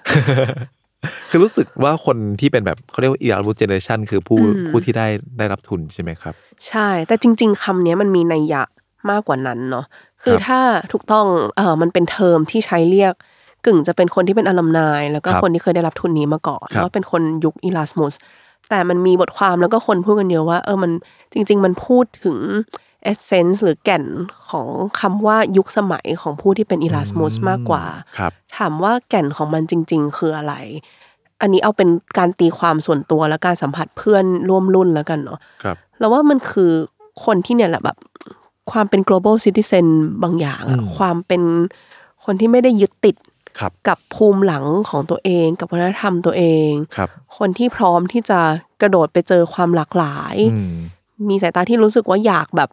[1.30, 5.06] คือรู้สึกว่าคนที่เป็นแบบเขาเรียกว่า Erasmus generation คือผู้อืมผู้ที่ได้
[5.38, 6.34] ได้รับทุนใช่ไหมครับ
[6.68, 8.62] ใช่ แต่จริง ๆคำเนี้ยมันมีนัยยะ
[9.10, 9.84] มากกว่านั้นเนาะ
[10.22, 10.60] คือครับถ้า
[10.92, 11.26] ถูกต้อง
[11.56, 13.14] เออมันเป็นเทอมที่ใช้เรียก
[13.66, 18.14] กึ่งจะเป็นคนที่เป็นอลัมนายแล้วก็ครับคนที่เคยได้รับทุนนี้มาก่อนครับว่าเป็นคนยุคอีลาสมุส
[18.70, 20.90] แต่มันมีบทความแล้วก็คนพูดกันเยอะว่า เออมัน
[21.32, 22.38] จริง ๆ มันพูดถึง
[23.04, 24.04] เอเซนส์หรือแก่น
[24.50, 24.68] ของ
[25.00, 27.84] คำว่ายุคสมัยของผู้ที่เป็นอีลาสมุสมากกว่า
[28.18, 30.54] ครับ ถามว่าแก่นของมันจริง ๆ คืออะไร
[31.40, 36.70] อันนี้เอาเป็นการตีความส่วนตัวและการสัมผัสเพื่อนร่วมรุ่นแล้วกันเนาะครับ เราว่ามันคือ
[37.24, 37.96] คนที่เนี่ยแหละแบบ
[38.72, 39.86] ความเป็น global citizen
[40.22, 41.42] บางอย่างอะอืมความเป็น
[42.24, 43.37] คนที่ไม่ได้ยึดติดครับ
[43.88, 48.40] กับภูมิหลังของตัวเอง กับวัฒนธรรมตัวเองครับคนที่พร้อมที่จะ
[48.80, 50.74] กระโดดไปเจอความหลากหลายอืม
[51.28, 52.70] มีสายตาที่รู้สึกว่าอยากแบบ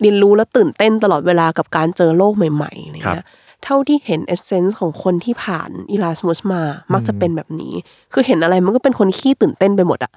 [0.00, 3.26] เรียนรู้และตื่นเต้นตลอดเวลากับการเจอโลกใหม่ๆอะไรเงี้ย
[3.64, 6.60] เท่าที่เห็นเอเซนส์ของคนที่ผ่านอีลาสมุสมา
[6.92, 7.74] มักจะเป็นแบบนี้
[8.12, 10.12] คือเห็นอะไรมันก็เป็นคนขี้ตื่นเต้นไปหมดอะ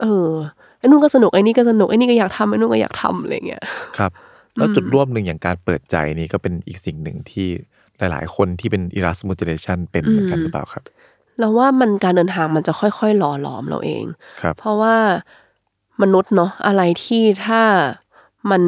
[0.00, 0.28] เออ
[0.78, 3.62] ไอ้นู่นก็สนุกไอ้นี่ก็สนุกไอ้นี่ก็อยากทำไอ้นู่นก็อยากทำอะไรเงี้ย
[3.98, 4.10] ครับ
[4.56, 7.48] แล้วจุดร่วมหนึ่งอย่างการเปิดใจนี่ก็เป็นอีกสิ่งหนึ่งที่
[7.98, 10.82] หลาย ๆ คนที่เป็นอีลาสมุเจเนเรชันเป็นเหมือนกันหรือเปล่าครับ
[11.38, 14.04] เราว่ามันการเดินทางมันจะค่อยๆ หล่อหลอมเราเอง
[14.40, 14.96] ครับเพราะว่า
[16.02, 17.62] มนุษย์เนาะอะไรที่ถ้า
[18.50, 18.62] มัน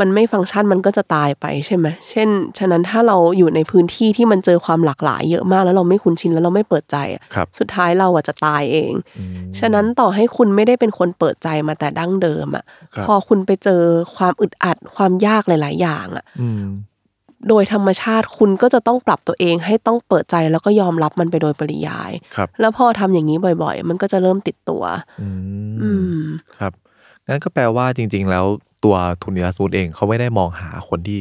[0.00, 12.64] มันไม่ฟังก์ชันมันก็จะตายไปใช่ไหม เช่น ฉะนั้นถ้าเราอยู่ในพื้นที่ที่มันเจอความหลากหลายเยอะมากแล้วเราไม่คุ้นชินแล้วเราไม่เปิดใจอะครับสุดท้ายเราอะจะตายเองอืมฉะนั้นต่อให้คุณไม่ได้เป็นคนเปิดใจมาแต่ดั้งเดิมอะ
[12.94, 13.82] ครับพอคุณไปเจอ
[14.16, 16.64] ความอึดอัดความยากหลาย ๆ อย่างอะอืม
[17.48, 24.82] โดยธรรมชาติคุณก็จะต้องปรับตัวเองให้ต้องเปิดใจแล้วก็ยอมรับมันไปโดยปริยายครับแล้วพอทำอย่างนี้บ่อย ๆ มันก็จะเริ่มติดตัว
[25.22, 25.28] อื
[25.82, 26.22] อืมม
[26.58, 26.72] ครับ
[27.28, 28.46] งั้นก็แปลว่าจริง ๆ แล้ว
[28.84, 31.20] ตัวทุนอีลาสมุเองเขาไม่ได้มองหาคนที่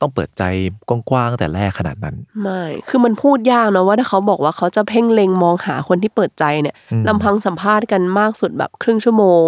[0.00, 0.42] ต้องเปิดใจ
[0.88, 9.46] กว้างๆแต่แรกขนาดนั้น ไม่ คือมันพูดยากนะว่าถ้าเขาบอกว่าเขาจะเพ่งเล็งมองหาคนที่เปิดใจเนี่ยอืมลำพังสัมภาษณ์กันมากสุดแบบครึ่งชั่วโมง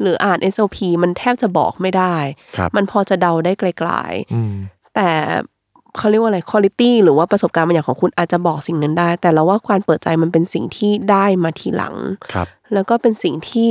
[0.00, 2.16] หรืออ่าน SOP มันแทบจะบอกไม่ได้
[2.56, 3.90] ครับมันพอจะเดาได้ไกล
[4.34, 5.10] อืมๆแต่
[5.98, 11.94] เขาเรียกว่าอะไรคุณ i t y หรือว่าประสบการณ์บางอย่างของคุณอาจจะบอกสิ่งนั้นได้ แต่เราว่าการเปิดใจมันเป็นสิ่งที่ได้มาทีหลัง
[12.32, 13.70] ครับ แล้วก็เป็นสิ่งที่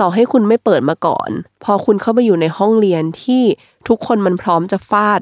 [0.00, 1.30] ต่อให้คุณไม่เปิดมาก่อน
[1.64, 3.42] พอคุณเข้าไปอยู่ในห้องเรียนที่
[3.88, 5.20] ทุกคนมันพร้อมจะฟาด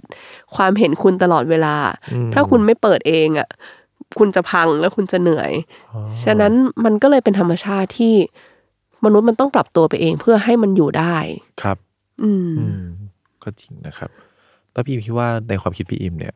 [0.57, 1.77] ความเห็นคุณตลอดเวลา
[2.13, 3.49] อืมถ้าคุณไม่เปิดเองอะ
[4.19, 5.53] คุณจะพังแล้วคุณจะเหนื่อย
[5.93, 6.53] อ๋อฉะนั้น
[6.85, 8.15] มันก็เลยเป็นธรรมชาติที่
[9.05, 11.17] มนุษย์มันต้องปรับตัวไปเองเพื่อให้มันอยู่ได้
[11.63, 11.77] ครับ
[12.23, 12.85] อืมอืม
[13.43, 14.11] ก็จริงนะครับ
[14.79, 16.35] แล้วพี่อิมคิดว่าในความคิดพี่อิมเนี่ย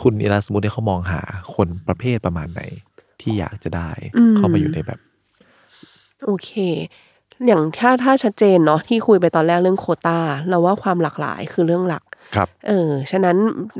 [0.00, 1.20] ทุนอีลาสมุเนี่ยเขามองหา
[1.54, 2.62] คนประเภทประมาณไหน
[3.20, 4.98] ที่อยากจะได้อืมเข้ามาอยู่ในแบบ
[6.24, 6.50] โอเค
[7.46, 12.02] อย่างถ้าถ้าชัดเจนเนาะที่คุยไปตอนแรกเรื่องโควตาเราว่าความหลากหลายคือเรื่องหลัก
[12.36, 13.36] ครับเออฉะนั้น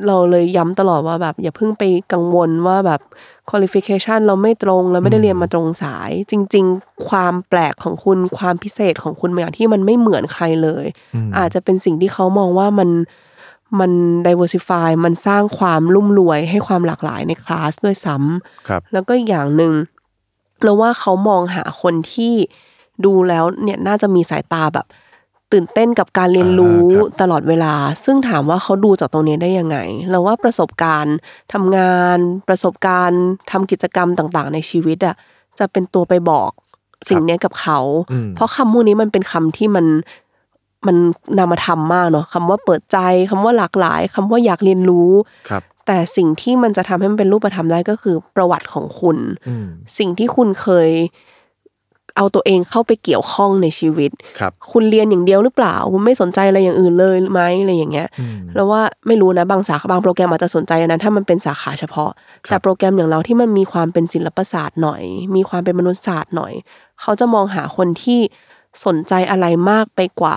[0.07, 1.83] เราเลยย้ำตลอดว่าแบบอย่าเพิ่งไป
[2.13, 3.01] กังวลว่าแบบ
[3.51, 10.87] qualification เราไม่ตรงเราไม่ได้เรียนมาตรงสาย จริง ๆ ความแปลกของคุณความพิเศษของคุณบางอย่างที่มันไม่เหมือนใครเลย
[11.39, 12.89] อาจจะเป็นสิ่งที่เขามองว่ามัน
[13.79, 13.91] มัน
[14.27, 19.73] diversify มันสร้างความรุ่มรวยให้ความหลากหลายในคลาสด้วยซ้ำครับ แล้วก็อีกอย่างหนึ่ง
[20.63, 22.35] เราว่าเขามองหาคนที่
[23.05, 24.87] ดูแล้วเนี่ยน่าจะมีสายตาแบบ
[25.53, 29.79] ตื่นเต้นกับการเรียนรู้อ่าครับตลอดเวลา ซึ่งถามว่าเขาดูจากตรงนี้ได้ยังไง
[30.11, 31.17] เราว่าประสบการณ์
[31.53, 35.17] ทำงาน ประสบการณ์ทำกิจกรรมต่าง ๆ ในชีวิตอะ
[35.59, 36.51] จะเป็นตัวไปบอก
[37.09, 37.79] สิ่งเนี้ยกับเขา
[38.13, 39.87] อืมเพราะคำพวกนี้มันเป็นคำที่มัน
[40.87, 40.97] มัน
[41.39, 42.99] นามธรรมมากเนาะคำว่าเปิดใจ
[43.31, 45.11] คำว่าหลากหลายคำว่าอยากเรียนรู้
[45.49, 49.17] ครับแต่สิ่งที่มันจะทำให้มันเป็นรูปธรรมได้ก็คือประวัติของคุณ
[49.49, 49.67] อืม
[49.99, 50.91] สิ่งที่คุณเคย
[52.17, 62.11] เอาตัวเองเข้าไปเกี่ยวข้องในชีวิตครับคุณเรียนอย่างเดียวหรือเปล่า คุณไม่สนใจอะไรอย่างอื่นเลยไหมอะไรอย่างเงี้ยอืมแล้วว่าไม่รู้นะบางสาขาบางโปรแกรมอาจจะสนใจอันนั้นถ้ามันเป็นสาขาเฉพาะ
[62.47, 65.03] ครับแต่โปรแกรมอย่างเราที่มันมีความเป็นศิลปศาสตร์หน่อย
[65.37, 66.53] มีความเป็นมนุษยศาสตร์หน่อย
[67.01, 68.21] เขาจะมองหาคนที่
[68.85, 70.37] สนใจอะไรมากไปกว่า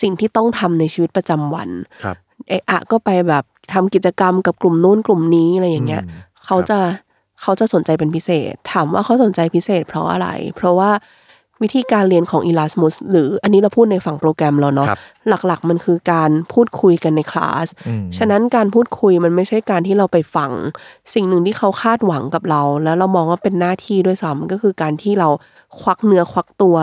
[0.00, 1.68] สิ่งที่ต้องทำในชีวิตประจำวัน
[2.04, 2.16] ครับ
[2.48, 6.78] เอะอะก็ไปแบบทำกิจกรรมกับกลุ่มนู้นกลุ่มนี้อะไรอย่างเงี้ยอืมเขาจะ
[7.40, 10.90] เขาจะสนใจเป็นพิเศษ ถามว่าเขาสนใจพิเศษ เพราะอะไร เพราะว่า
[11.62, 20.50] วิธีการเรียนของ Erasmus หรืออันนี้เราพูดในฝั่งโปรแกรมเราเนาะครับหลักๆ มันคือการพูดคุยกันในคลาสอืมฉะนั้นการพูดคุยมันไม่ใช่การที่เราไปฟัง
[21.14, 25.28] สิ่งหนึ่งที่เขาคาดหวังกับเรา แล้วเรามองว่าเป็นหน้าที่ด้วยซ้ำก็คือการที่เรา
[25.80, 26.76] ควักเนื้อควักตัว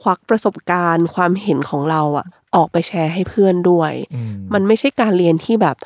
[0.00, 5.76] ควักประสบการณ์ความเห็นของเราอะออกไปแชร์ให้เพื่อนด้วยอืมมันไม่ใช่การเรียนที่แบบ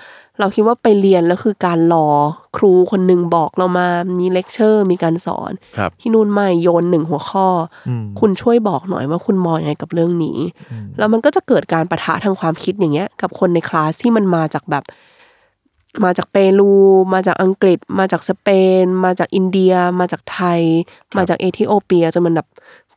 [0.41, 2.09] เราคิดว่าไปเรียนแล้วคือการรอ
[2.57, 3.87] ครูคนหนึ่งบอกเรามา
[4.19, 7.49] มีเลคเชอร์มีการสอนครับที่นู่นแม่งโยนหนึ่งหัวข้อ
[7.89, 10.39] อมคุณช่วยบอกหน่อยว่าคุณมองยังไงกับเรื่องนี้
[10.71, 14.85] อืมแล้วมันก็จะเกิดการปะทะทางความคิดอย่างเงี้ย กับคนในคลาสที่มันมาจากแบบ
[16.05, 16.73] มาจากเปรู
[17.15, 18.49] มาจากอังกฤษ มาจากสเป
[18.83, 20.63] น มาจากอินเดีย มาจากไทย
[21.17, 22.49] มาจากเอธิโอเปียจนมันแบบ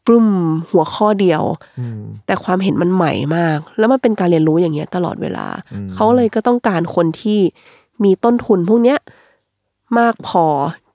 [0.05, 0.27] ปรุ้ม
[0.71, 1.43] หัวข้อเดียว
[1.79, 7.39] อืมแต่ความเห็นมันใหม่มาก แล้วมันเป็นการเรียนรู้อย่างเงี้ยตลอดเวลาอืมเขาเลยก็ต้องการคนที่
[8.03, 8.99] มีต้นทุนพวกเนี้ย
[9.99, 10.45] มากพอ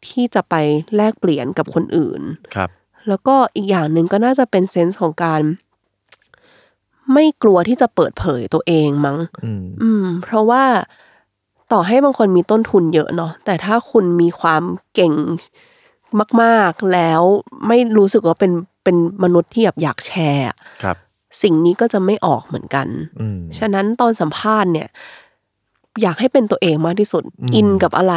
[0.09, 0.55] ที่จะไป
[0.97, 2.21] แลกเปลี่ยนกับคนอื่น
[2.55, 2.71] ครับ
[3.09, 5.41] แล้วก็อีกอย่างหนึ่งก็น่าจะเป็นเซนส์ของการ
[7.13, 10.65] ไม่กลัวที่จะเปิดเผยตัวเองมั้ง อืมอืมเพราะว่า
[11.73, 14.63] ต่อให้บางคนมีต้นทุนเยอะเนาะแต่ถ้าคุณมีความ
[14.95, 15.15] เก่ง
[16.43, 17.23] มาก ๆแล้ว
[17.67, 18.53] ไม่รู้สึกว่าเป็น
[18.89, 20.97] เป็นมนุษย์ที่แบบอยากแชร์อะครับ
[21.43, 22.87] สิ่งนี้ก็จะไม่ออกเหมือนกัน
[23.21, 24.89] อืมฉะนั้นตอนสัมภาษณ์เนี่ย
[26.03, 28.15] อยากให้เป็นตัวเองมากที่สุดอืมอินกับอะไร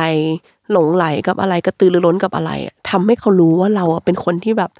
[0.71, 4.71] หลงไหลกับอะไรกระตือรือร้นกับอะไรอะทำให้เขารู้ว่าเราอะเป็นคนที่แบบ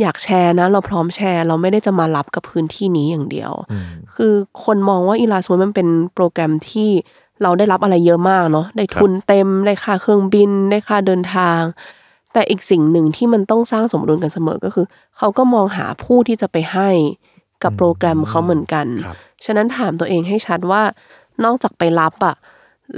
[0.00, 4.32] อยากแชร์นะ เราพร้อมแชร์ เราไม่ได้จะมารับกับพื้นที่นี้อย่างเดียวอืมคือ
[4.64, 6.90] คนมองว่าอีลาสมันเป็นโปรแกรมที่
[7.42, 11.60] เราได้รับอะไรเยอะมากเนาะได้ทุนเต็มได้ค่าเครื่องบิน ได้ค่าเดินทาง
[12.38, 16.88] แต่อีกสิ่งหนึ่งที่มันต้องสร้างสมดุลกันเสมอก็คือ เขาก็มองหาผู้ที่จะไปให้
[17.62, 20.82] กับโปรแกรมเขาเหมือนกันครับฉะนั้นถามตัวเองให้ชัดว่า
[21.44, 22.36] นอกจากไปรับอะ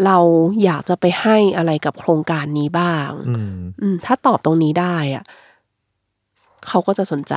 [0.05, 0.19] เรา
[0.65, 5.25] อยากจะไปให้อะไรกับโครงการนี้บ้างอืมอืมถ้าตอบตรงนี้ได้อะ
[6.67, 7.35] เขาก็จะสนใจ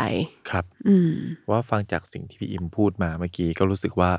[0.49, 1.11] ครับ อืม
[1.51, 4.11] ว่าฟังจากสิ่งที่พี่อิมพูดมาเมื่อกี้ก็รู้สึกว่า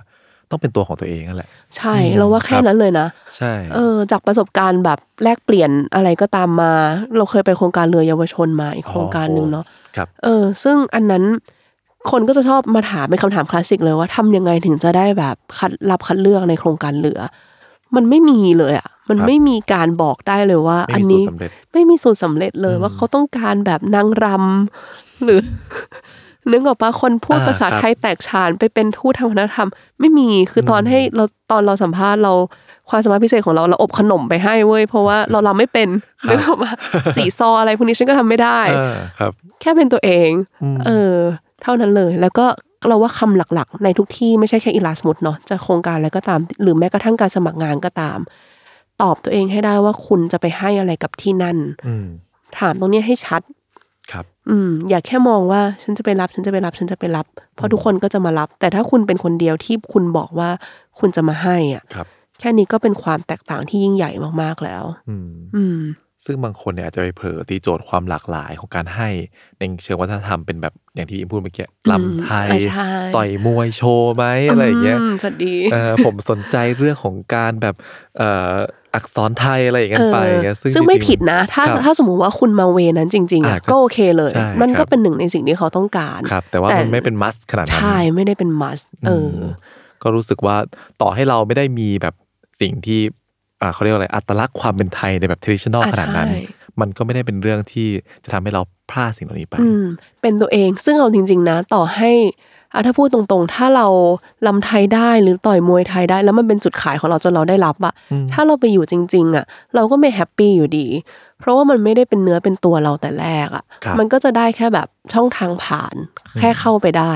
[0.50, 6.72] ต้องเป็นตัวของตัวเองนั่นแหละ ใช่อืมเราว่าแค่ครับนั้นเลยนะ ใช่เออจากประสบการณ์แบบแลกเปลี่ยนอะไรก็ตามมา
[7.16, 9.64] เราเคยไปโครงการเรือเยาวชนมาอีกโครงการหนึ่งเนาะ
[9.96, 11.24] ครับเออ ซึ่งอันนั้น
[12.10, 17.20] คนก็จะชอบมาถามเป็นคำถามคลาสสิกเลยว่าทำยังไงถึงจะได้แบบคัดรับคัดเลือกในโครงการเรือ
[17.94, 25.40] มันไม่มีเลยอะ มันครับไม่มีการบอกได้เลยว่าไม่อันมีสูตนี้รสำเร็จไม่มีสูตรสำเร็จเลยอืมว่าเขาต้องการแบบนางรำหรือ
[26.52, 29.68] นึกออกปะคนพูดอ่าภาษาครับไทยแตกฉานไปเป็นทูตทางวัฒนธรรม
[30.00, 32.32] ไม่มีคือตอนอืมให้เราตอนเราสัมภาษณ์เรา
[32.88, 35.88] ความสามารถพิเศษของเราเราอบขนมไปให้เว้ยเพราะว่าเรารำไม่เป็น
[36.28, 36.72] นึกออกปะ
[37.16, 40.30] สีซออะไรพวกนี้ฉันก็ทำไม่ได้เออครับ แค่เป็นตัวเอง
[40.62, 41.14] อืมเออ
[41.62, 42.46] เท่านั้นเลย แล้วก็
[42.88, 48.18] เราว่าคำหลักๆ ในทุกที่ไม่ใช่แค่อีลาสมุดเนาะจะโครงการอะไรก็ตาม หรือแม้กระทั่งการสมัครงานก็ตาม
[49.02, 52.06] ตอบตัวเองให้ได้ว่าคุณจะไปให้อะไรกับที่นั่นอืม
[52.58, 53.42] ถามตรงเนี้ยให้ชัด
[54.12, 60.50] ครับ อืม อย่าแค่มองว่าฉันจะไปรับ ฉันจะไปรับ ฉันจะไปรับ เพราะทุกคนก็จะมารับ แต่ถ้าคุณเป็นคนเดียวที่คุณบอกว่า
[60.98, 62.06] คุณจะมาให้อะครับ
[62.40, 64.10] แค่นี้ก็เป็นความแตกต่างที่ยิ่งใหญ่
[64.42, 65.78] มากๆแล้ว อืมอืม
[66.24, 69.08] ซึ่งบางคนเนี่ยอาจจะไปเผลอตีโจทย์ความหลากหลายของการให้
[69.58, 77.74] ในเชิงวัฒนธรรมเป็นแบบอย่างที่อิมพูดเมื่อกี้ลำไทยอ่าใช่ต่อยมวยโชว์ไหมอะไรอย่างเงี้ยมสวัสดีเออผมสนใจเรื่องของการแบบ
[78.18, 78.52] เอ่อ
[78.94, 89.44] อักษรไทยอะไรอย่างเงี้ยไปอย่างเงี้ยซึ่ซึ่งงไม่จริงๆผิดนะ ถ้าครับถ้าสมมุติว่าคุณมาเวนั้นจริงๆอ่าอะก็ก็โอเคเลยใช่มันคก็รับเป็นหนึ่งในสิ่งที่เขาต้องการครับแต่ว่ามันไม่เป็นมัสขนาดนั้นใช่ไม่ได้เป็นมัสเอออ
[90.02, 90.56] ก็รู้สึกว่า
[91.02, 92.14] ต่อให้เราไม่ได้มีแบบ
[92.60, 93.23] สิ่งที่อ่า
[93.72, 96.42] เขาเรียกว่าอะไรอัตลักษณ์ความเป็นไทยในแบบ traditional อ่าขนาดนั้นใช่
[96.80, 97.88] มันก็ไม่ได้เป็นเรื่องที่
[98.24, 99.84] จะทำให้เราพลาดสิ่งเหล่านี้ไปอืม
[100.22, 102.10] เป็นตัวเองซึ่งเอาจริง ๆ นะ ต่อให้
[102.72, 103.86] อะถ้าพูดตรงๆ ถ้าเรา
[104.46, 107.92] ลำไทยได้หรือต่อยมวยไทยได้ แล้วมันเป็นจุดขายของเราจนเราได้รับอะ
[108.32, 110.86] ถ้าเราไปอยู่จริง ๆอะเราก็ไม่แฮปปี้อยู่ดี
[111.40, 115.94] เพราะว่ามันไม่ได้เป็นเนื้อเป็นตัวเราแต่แรกอะครับมันก็จะได้แค่แบบช่องทางผ่าน
[116.38, 117.14] แค่เข้าไปได้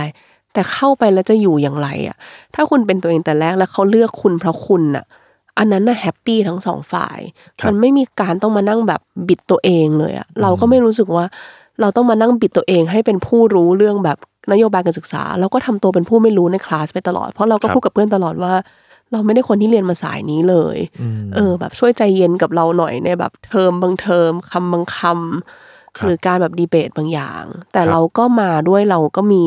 [0.53, 2.17] แต่เข้าไปแล้วจะอยู่อย่างไรอะ
[2.55, 5.05] ถ้าคุณเป็นตัวเองแต่แรกแล้วเขาเลือกคุณเพราะคุณอะ
[5.59, 7.19] อันนั้นน่ะแฮปปี้ทั้งสองฝ่าย
[7.61, 11.25] ครับมันไม่มีการต้องมานั่งแบบบิดตัวเองเลยอะเราก็ไม่รู้สึกว่า
[11.81, 14.19] เราต้องมานั่งบิดตัวเองให้เป็นผู้รู้เรื่องแบบ
[14.53, 18.55] นโยบายการศึกษาแล้วก็ทำตัวเป็นผู้ไม่รู้ในคลาสไปตลอด เพราะเราก็ครับพูดกับเพื่อนตลอดว่า
[19.13, 20.79] เราไม่ได้คนที่เรียนมาสายนี้เลย
[21.35, 29.43] เออ แบบช่วยใจเย็นกับเราหน่อยในแบบเทอมบางเทอมคำบางคำครับหรือการแบบดีเบตบางอย่าง แต่ครับเราก็มาด้วยเราก็มี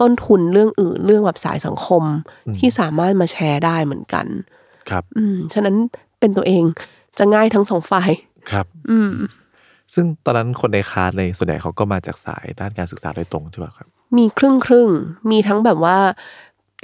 [0.00, 2.02] ต้นทุนเรื่องอื่นเรื่องแบบสายสังคม
[2.58, 4.26] ที่สามารถมาแชร์ได้เหมือนกัน
[4.90, 5.76] ครับ อืมฉะนั้น
[6.20, 6.64] เป็นตัวเอง
[7.18, 8.10] จะง่ายทั้งสองฝ่าย
[8.50, 9.12] ครับ อืม
[9.94, 15.98] ซึ่งตอนนั้นคนในคลาสในส่วนใหญ่เขาก็มาจากสายด้านการศึกษาโดยตรงใช่ไหมครับ มีครึ่งครึ่งๆมีทั้งแบบว่า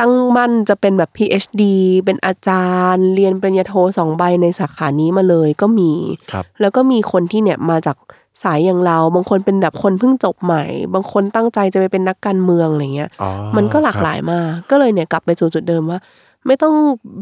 [0.01, 1.63] ตั้งมั่นจะเป็นแบบ PhD
[2.05, 5.93] เป็นอาจารย์ เรียนปริญญาโทสองใบในสาขานี้มาเลยก็มี
[6.33, 7.97] ครับ แล้วก็มีคนที่เนี่ยมาจาก
[8.43, 15.99] สายอย่างเรา บางคนเป็นแบบคนเพิ่งจบใหม่ บางคนตั้งใจจะไปเป็นนักการเมืองอะไรเงี้ย อ๋อมันก็หลากหลายมาก ก็เลยเนี่ยกลับไปสู่จุดเดิมว่า
[16.47, 16.75] ไม่ต้อง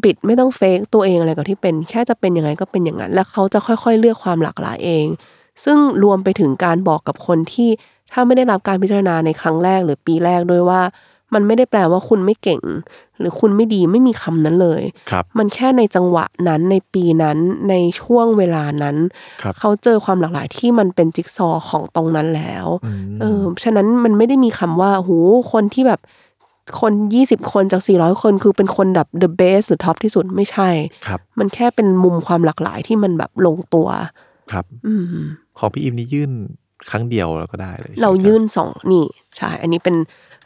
[0.05, 5.07] บิดไม่ต้องเฟกตัวเองอะไรกับที่เป็น แค่จะเป็นยังไงก็เป็นอย่างนั้น แล้วเขาจะค่อยๆ เลือกความหลากหลายเอง
[5.65, 7.69] ซึ่งรวมไปถึงการบอกกับคนที่
[8.13, 10.83] ถ้าไม่ได้รับการพิจารณาในครั้งแรกหรือปีแรกด้วยว่า
[11.35, 12.63] มันไม่ได้แปลว่าคุณไม่เก่ง
[13.19, 18.97] หรือคุณไม่ดีไม่มีคำนั้นเลยครับมันแค่ในจังหวะนั้นในปีนั้นในช่วงเวลานั้น
[19.43, 25.17] ครับเขาเจอความหลากหลายที่มันเป็นจิ๊กซอว์ของตรงนั้นแล้วอืมเออฉะนั้นมันไม่ได้มีคำว่าหู
[25.53, 26.01] คนที่แบบ
[26.81, 30.69] คนยี่สิบคนจากสี่ร้อยคนคือเป็นคนแบบ the best หรือท็อปที่สุดไม่ใช่
[31.07, 33.89] ครับมันแค่เป็นมุมความหลากหลายที่มันแบบลงตัว
[34.53, 35.05] ครับ อืม
[35.59, 36.31] ของพี่อิมนี่ยื่น
[36.91, 39.97] ครั้งเดียวแล้วก็ได้เลยใช่ไหมเหรอครับยื่นสองนี่ใช่อันนี้เป็น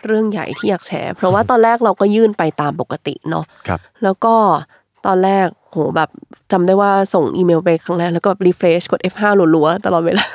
[0.06, 4.34] เรื่องใหญ่ที่อยากแชร์ เพราะว่าตอนแรกเราก็ยื่นไปตามปกติเนาะครับ แล้วก็
[5.06, 6.10] ตอนแรกโหแบบ
[6.52, 9.22] จำได้ว่าส่งอีเมลไปครั้งแรกแล้วก็แบบ refresh กด F5
[9.54, 10.26] รัวๆตลอดเวลา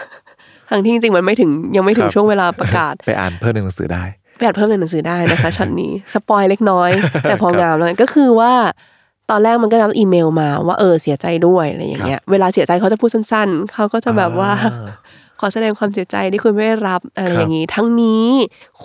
[0.69, 4.03] ทั้งที่จริงๆมันไม่ถึงยังไม่ถึงช่วงเวลาประกาศ ไปอ่านเพิ่มในหนังสือได้
[4.37, 6.89] ไปอ่านเพิ่มในหนังสือได้นะคะช็อตนี้ spoil เล็กน้อย
[7.23, 8.53] แต่พองามแล้วก็คือว่า
[9.29, 14.87] ตอนแรกมันก็รับอีเมลมาว่าเออเสียใจด้วยอะไรอย่างเงี้ยเวลาเสียใจเขาจะพูดสั้น ๆเขาก็จะแบบว่าอ่า
[15.41, 18.25] ขอแสดงความเสียใจที่คุณไม่ได้รับอะไรครับอย่างนี้ ทั้งนี้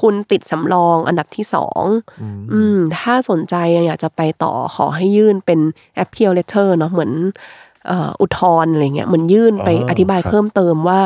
[0.00, 1.82] คุณติดสำรองอันดับที่สอง
[2.22, 3.54] อืมอืมถ้าสนใจ
[3.86, 5.60] อยากจะไปต่อขอให้ยื่นเป็น
[6.02, 11.00] appeal letter เนาะเหมือนเอ่ออุทธรณ์อะไรเงี้ยเหมือนยื่นไปอ๋ออธิบายครับเพิ่มเติมว่า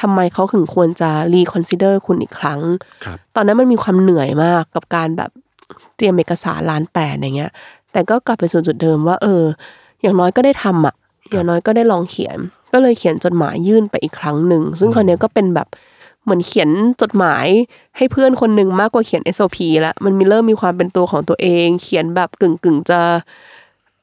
[0.00, 2.60] ทำไมเขาถึงควรจะ reconsider คุณอีกครั้ง
[3.04, 5.30] ครับตอนนั้นมันมีความเหนื่อยมากกับการแบบ
[5.96, 7.52] เตรียมเอกสารล้านแปดอย่างเงี้ย
[7.92, 9.42] แต่ก็กลับไปสู่จุดเดิมว่า เออ
[10.02, 10.94] อย่างน้อยก็ได้ทำอะ
[11.30, 12.38] อย่างน้อยก็ได้ลองเขียน
[12.72, 15.68] ก็เลยเขียนจดหมายยื่นไปอีกครั้งหนึ่ง ซึ่งคราวเนี้ยก็เป็นแบบ
[16.24, 16.70] เหมือนเขียน
[17.02, 17.46] จดหมาย
[17.96, 23.00] ให้เพื่อนคนหนึ่งมากกว่าเขียน SOP แล้วมันมีเริ่มมีความเป็นตัวของตัวเอง เขียนแบบกึ่งกึ่งๆจะ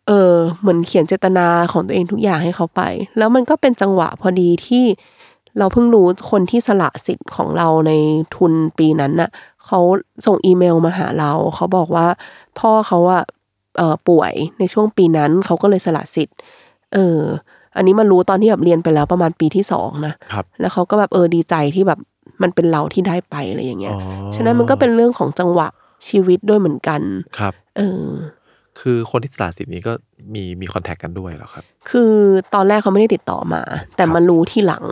[0.07, 2.81] เออเหมือนเขียนเจตนาของตัวเองทุกอย่างให้เขาไป
[3.17, 4.85] แล้วมันก็เป็นจังหวะพอดีที่
[5.57, 7.91] เราเพิ่งรู้คนที่สละสิทธิ์ของเราใน
[8.35, 9.29] ทุนปีนั้นน่ะ
[9.65, 9.79] เขา
[10.25, 12.07] ส่งอีเมลมาหาเรา เขาบอกว่า
[12.59, 13.23] พ่อเขาอะ
[13.77, 16.37] เอ่อป่วยในช่วงปีนั้นเขาก็เลยสละสิทธิ์
[16.93, 17.19] เออ
[17.75, 21.99] อันนี้มารู้ตอนที่แบบเรียนไปแล้วประมาณปีที่สองนะครับ แล้วเขาก็แบบเออดีใจที่แบบ
[22.41, 23.97] มันเป็นเราที่ได้ไปอะไรอย่างเงี้ยอ๋
[24.29, 25.67] อฉะนั้นมันก็เป็นเรื่องของจังหวะ
[26.09, 27.01] ชีวิตด้วยเหมือนกัน
[27.37, 28.07] ครับ เออ
[28.79, 29.93] คือคนที่สละสิทธิ์นี้ก็
[30.33, 32.13] มีมีคอนแทคกันด้วยเหรอครับ คือ
[32.53, 33.61] ตอนแรกเขาไม่ได้ติดต่อมา
[33.95, 34.85] แต่ครับมารู้ที่หลัง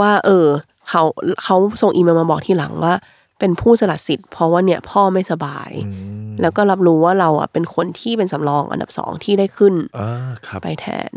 [0.00, 0.46] ว่า เออ
[0.88, 1.02] เขา
[1.44, 2.94] เขาส่งอีเมลมาบอกที่หลังว่า
[3.38, 5.90] เป็นผู้สละสิทธิ์เพราะว่าเนี่ยพ่อไม่สบายอื
[6.28, 10.10] มแล้วก็รับรู้ว่าเราอะเป็นคนที่เป็นสำรองอันดับสองที่ได้ขึ้นอ่า
[10.46, 11.12] ครับไปแทน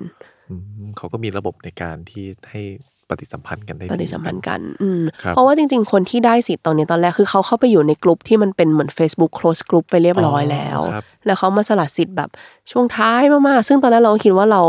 [0.50, 2.62] อืมเขาก็มีระบบในการที่ให้
[3.10, 12.30] ปฏิสัมพันธ์กันได้ปฏิสัมพันธ์กัน อืมครับเพราะว่าจริง ๆ คนที่ได้สิทธิ์ตอนนี้ตอนแรกคือเขาเข้าไปอยู่ในกลุ่มที่มันเป็นเหมือน Facebook close group ไปเรียบร้อยแล้วครับ แล้วเขามาสละสิทธิ์แบบ
[12.72, 14.62] ช่วงท้ายมากๆ ซึ่งตอนแรกเราก็คิดว่าเรา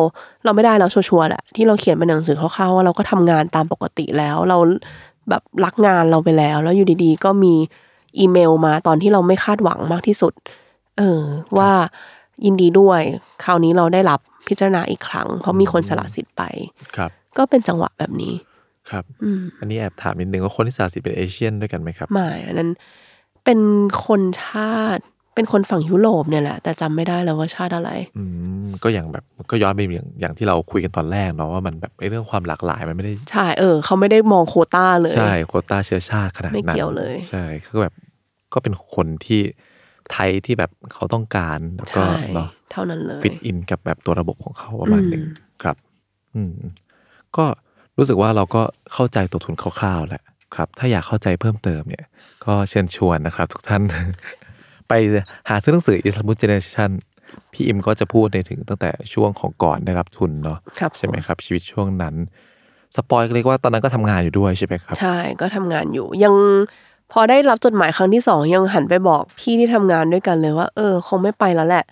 [0.45, 4.59] เราไม่ได้แล้วชัวร์ๆแหละที่เราเขียนเป็นหนังสือคร่าวๆว่าเราก็ทำงานตามปกติแล้ว เรา
[5.29, 7.55] แบบรักงานเราไปแล้ว แล้วอยู่ดีๆ ก็มี
[8.19, 10.33] อีเมลมาตอนที่เราไม่คาดหวังมากที่สุด
[10.99, 11.23] เออ
[11.59, 11.71] ว่า
[12.45, 13.01] ยินดีด้วย
[13.45, 16.43] คราวนี้เราได้รับพิจารณาอีกครั้ง เพราะมีคนสละสิทธิ์ไป
[16.97, 18.35] ครับ ก็เป็นจังหวะแบบนี้
[18.91, 22.71] ครับอืมอันนี้แอบถามนิดนึงว่าคนที่สาสิเป็นเอเชียนด้วยกันไหมครับไม่อันนั้น
[23.45, 23.61] เป็น
[24.07, 28.23] คนชาติ เป็นคนฝั่งยุโรปเนี่ยแหละ แต่จำไม่ได้แล้วว่าชาติอะไร อื
[28.67, 37.95] มก็อย่างแบบก็ย้อนไปอย่างอย่างที่เราคุยกันตอนแรกเนาะว่ามันแบบไอ้เรื่องความหลากหลายมันไม่ได้ ใช่เออเขาไม่ได้มองโควต้าเลยใช่โควต้าเชื้อชาติขนาดนั้นไม่เกี่ยวเลย ใช่คือแบบ
[38.53, 39.41] ก็เป็นคนที่
[40.13, 45.77] ไทยที่แบบเขาต้องการแล้วก็ใช่เนาะเท่านั้นเลยฟิตอินกับแบบตัวระบบของเขาประมาณหนึ่งอืมครับ
[46.35, 46.53] อืม
[47.37, 47.45] ก็
[47.99, 50.23] รู้สึกว่าเราก็เข้าใจตัวทุนคร่าวๆแหละ
[50.55, 52.05] ครับ ถ้าอยากเข้าใจเพิ่มเติมเนี่ย
[52.45, 53.83] ก็เชิญชวนนะครับ ทุกท่าน
[54.89, 54.93] ไป
[55.49, 56.91] หาซื้อหนังสือ Islamic Generation
[57.53, 62.15] พี่อิมก็จะพูดในถึงตั้งแต่ช่วงของก่อนได้รับทุนเนาะครับใช่ไหมครับ ชีวิตช่วงนั้น
[62.97, 66.35] สปอยก็เรียกว่าตอนนั้นก็ทำงานอยู่ด้วยใช่ไหมครับ ใช่ก็ทำงานอยู่ยัง
[67.13, 71.85] พอได้รับจดหมายครั้งที่สองยังหันไปบอกพี่ที่ทำงานด้วยกันเลยว่า เออ คงไม่ไปแล้วแหละ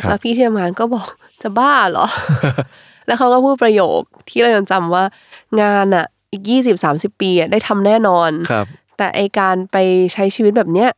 [0.00, 1.08] ครับแล้วพี่ที่ทำงานก็บอก
[1.42, 2.06] จะบ้าเหรอ
[3.06, 5.04] แล้วเขาก็พูดประโยคที่เรายังจำว่า
[5.62, 8.66] งานอะอีกยี่สิบสามสิบปีอะได้ทำแน่นอนครับ
[8.98, 9.76] แต่ไอการไป
[10.12, 10.90] ใช้ชีวิตแบบเนี้ย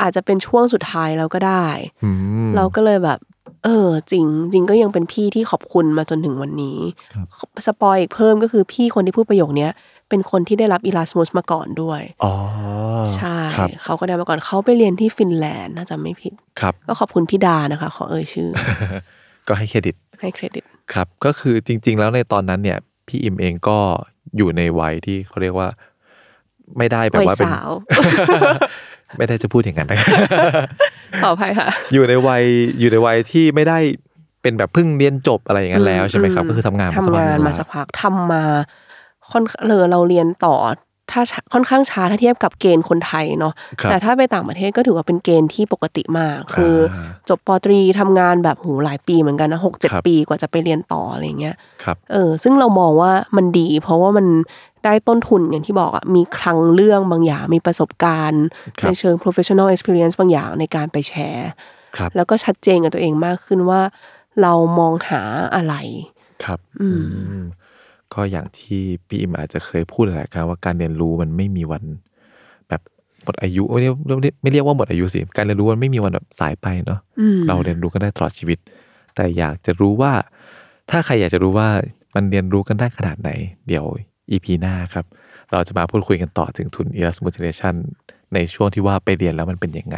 [0.00, 1.66] อาจจะเป็นช่วงสุดท้ายแล้วก็ได้
[2.04, 2.10] อื
[2.46, 3.18] มเราก็เลยแบบ
[3.64, 6.78] เออ จริง จริงก็ยังเป็นพี่ที่ขอบคุณมาจนถึงวันนี้
[7.14, 7.26] ครับ
[7.66, 9.72] สปอยอีกเพิ่มก็คือพี่คนที่พูดประโยคเนี้ย
[10.08, 12.34] เป็นคนที่ได้รับอีลาสมุสมาก่อนด้วย อ๋อ
[13.16, 18.50] ใช่ครับเขาก็ได้มาก่อนเขาไปเรียนที่ฟินแลนด์น่าจะไม่ผิด ครับ ก็ขอบคุณพี่ดานะคะ ขอเอ่ยชื่อ
[19.48, 22.78] ก็ให้เครดิต ให้เครดิต ครับ ก็คือจริง ๆ แล้วในตอนนั้นเนี่ย
[23.08, 23.78] พี่อิมเองก็
[24.36, 25.68] อยู่ในวัยที่เขาเรียกว่า
[26.78, 27.70] ไม่ได้แบบวัยว่าเป็นสาว
[29.18, 29.98] ไม่ได้จะพูดอย่างนั้นนะ
[31.22, 32.44] ขออภัยค่ะ อยู่ในวัย
[32.80, 33.78] อยู่ในวัยที่ไม่ได้
[34.42, 38.42] เป็นแบบเพิ่งเรียนจบอะไรอย่างนั้นแล้วใช่ไหมครับอืก็คือทำงานมาสักทำพักงานหนึ่มาแล้วสักพักทำมา
[39.30, 40.54] ค่อนเลอเราเรียนต่อ
[41.12, 54.26] ถ้าช้าค่อนข้างช้าถ้าเทียบกับเกณฑ์คนไทยเนาะครับแต่ถ้าไปต่างประเทศก็ถือว่าเป็นเกณฑ์ที่ปกติมาก คืออาจบปตรีทำงานแบบหูหลายปีเหมือนกันนะหกเจ็ดครับปีกว่าจะไปเรียนต่ออะไรเงี้ยครับเออซึ่งเรามองว่ามันดี เพราะว่ามัน
[54.84, 58.44] ได้ต้นทุนอย่างที่บอกอะมีคลังเรื่องบางอย่างมีประสบการณ์
[58.80, 61.48] ครับในเชิง professional experience บางอย่างในการไปแชร์
[61.96, 63.80] ครับแล้วก็ชัดเจนกับตัวเองมากขึ้นว่า
[64.42, 65.22] เรามองหา
[65.54, 65.74] อะไร
[66.44, 67.46] ครับอืมอืม
[68.14, 71.84] ก็อย่างที่พี่อิมอาจจะเคยพูดหลายครั้งว่าการเรียนรู้มันไม่มีวัน
[72.68, 72.80] แบบ
[73.22, 73.94] หมดอายุไม่เรียก
[74.42, 78.58] ไม่เรียกว่าหมดอายุสิการเรียนรู้มันไม่มีวันแบบสายไปเนาะอืมเราเรียนรู้กันได้ตลอดชีวิต
[79.14, 80.12] แต่อยากจะรู้ว่า
[80.90, 81.68] ถ้าใครอยากจะรู้ว่า
[82.14, 83.30] มันเรียนรู้กันได้ขนาดไหน
[83.68, 83.84] เดี๋ยว
[84.30, 85.04] EP หน้าครับ
[85.52, 87.74] เราจะมาพูดคุยกันต่อถึงทุน Erasmus Generation
[88.34, 89.96] ในช่วงที่ว่าไปเรียนแล้วมันเป็นยังไง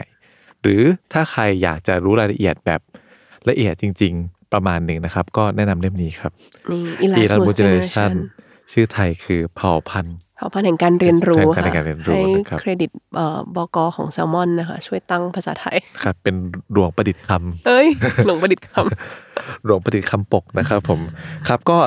[0.63, 2.81] หรือถ้าใครอยากจะรู้รายละเอียดแบบ
[3.49, 6.33] ละเอียดจริง ๆ ประมาณหนึ่งนะครับ ก็แนะนำเล่มนี้ครับ
[6.71, 8.13] นี่ Erasmus Erasmus Generation Generation
[8.73, 16.35] ชื่อไทยคือเผ่าพันธุ์ เผ่าพันธุ์แห่งการเรียนรู้แห่งการค่ะเรียนรู้ให้นะครับเครดิตเอ่อบกของแซลมอนนะคะช่วยตั้งภาษาไทยครับเป็น
[16.73, 17.89] หลวงประดิษฐ์คำเอ้ย
[18.27, 18.75] หลงประดิษฐ์ค
[19.65, 21.01] หลวงประดิษฐ์คำปกนะครับผม
[21.49, 21.79] ครับก็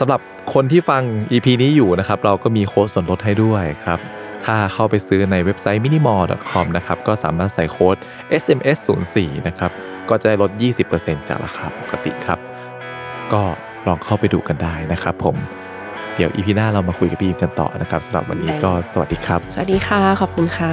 [0.00, 0.20] สำหรับ
[0.54, 3.98] คนที่ฟัง EP นี้อยู่นะครับ เราก็มีโค้ดส่วนลดให้ด้วยครับ
[4.44, 7.96] ถ้าเข้าไปซื้อในเว็บไซต์ minimal.com นะครับก็สามารถใส่โค้ด
[8.42, 9.70] SMS 0 4นะครับ
[10.08, 10.50] ก็จะได้ลด
[10.90, 12.38] 20%จากราคาปกติครับ
[13.32, 13.42] ก็
[13.86, 15.36] ลองเข้าไปดูกันได้นะครับผม
[16.16, 20.68] เดี๋ยวอีพีหน้าเรามาคุยกับพี่อิมกันต่อนะครับสำหรับวันนี้ก็สวัสดีครับ สวัสดีค่ะ ขอบคุณค่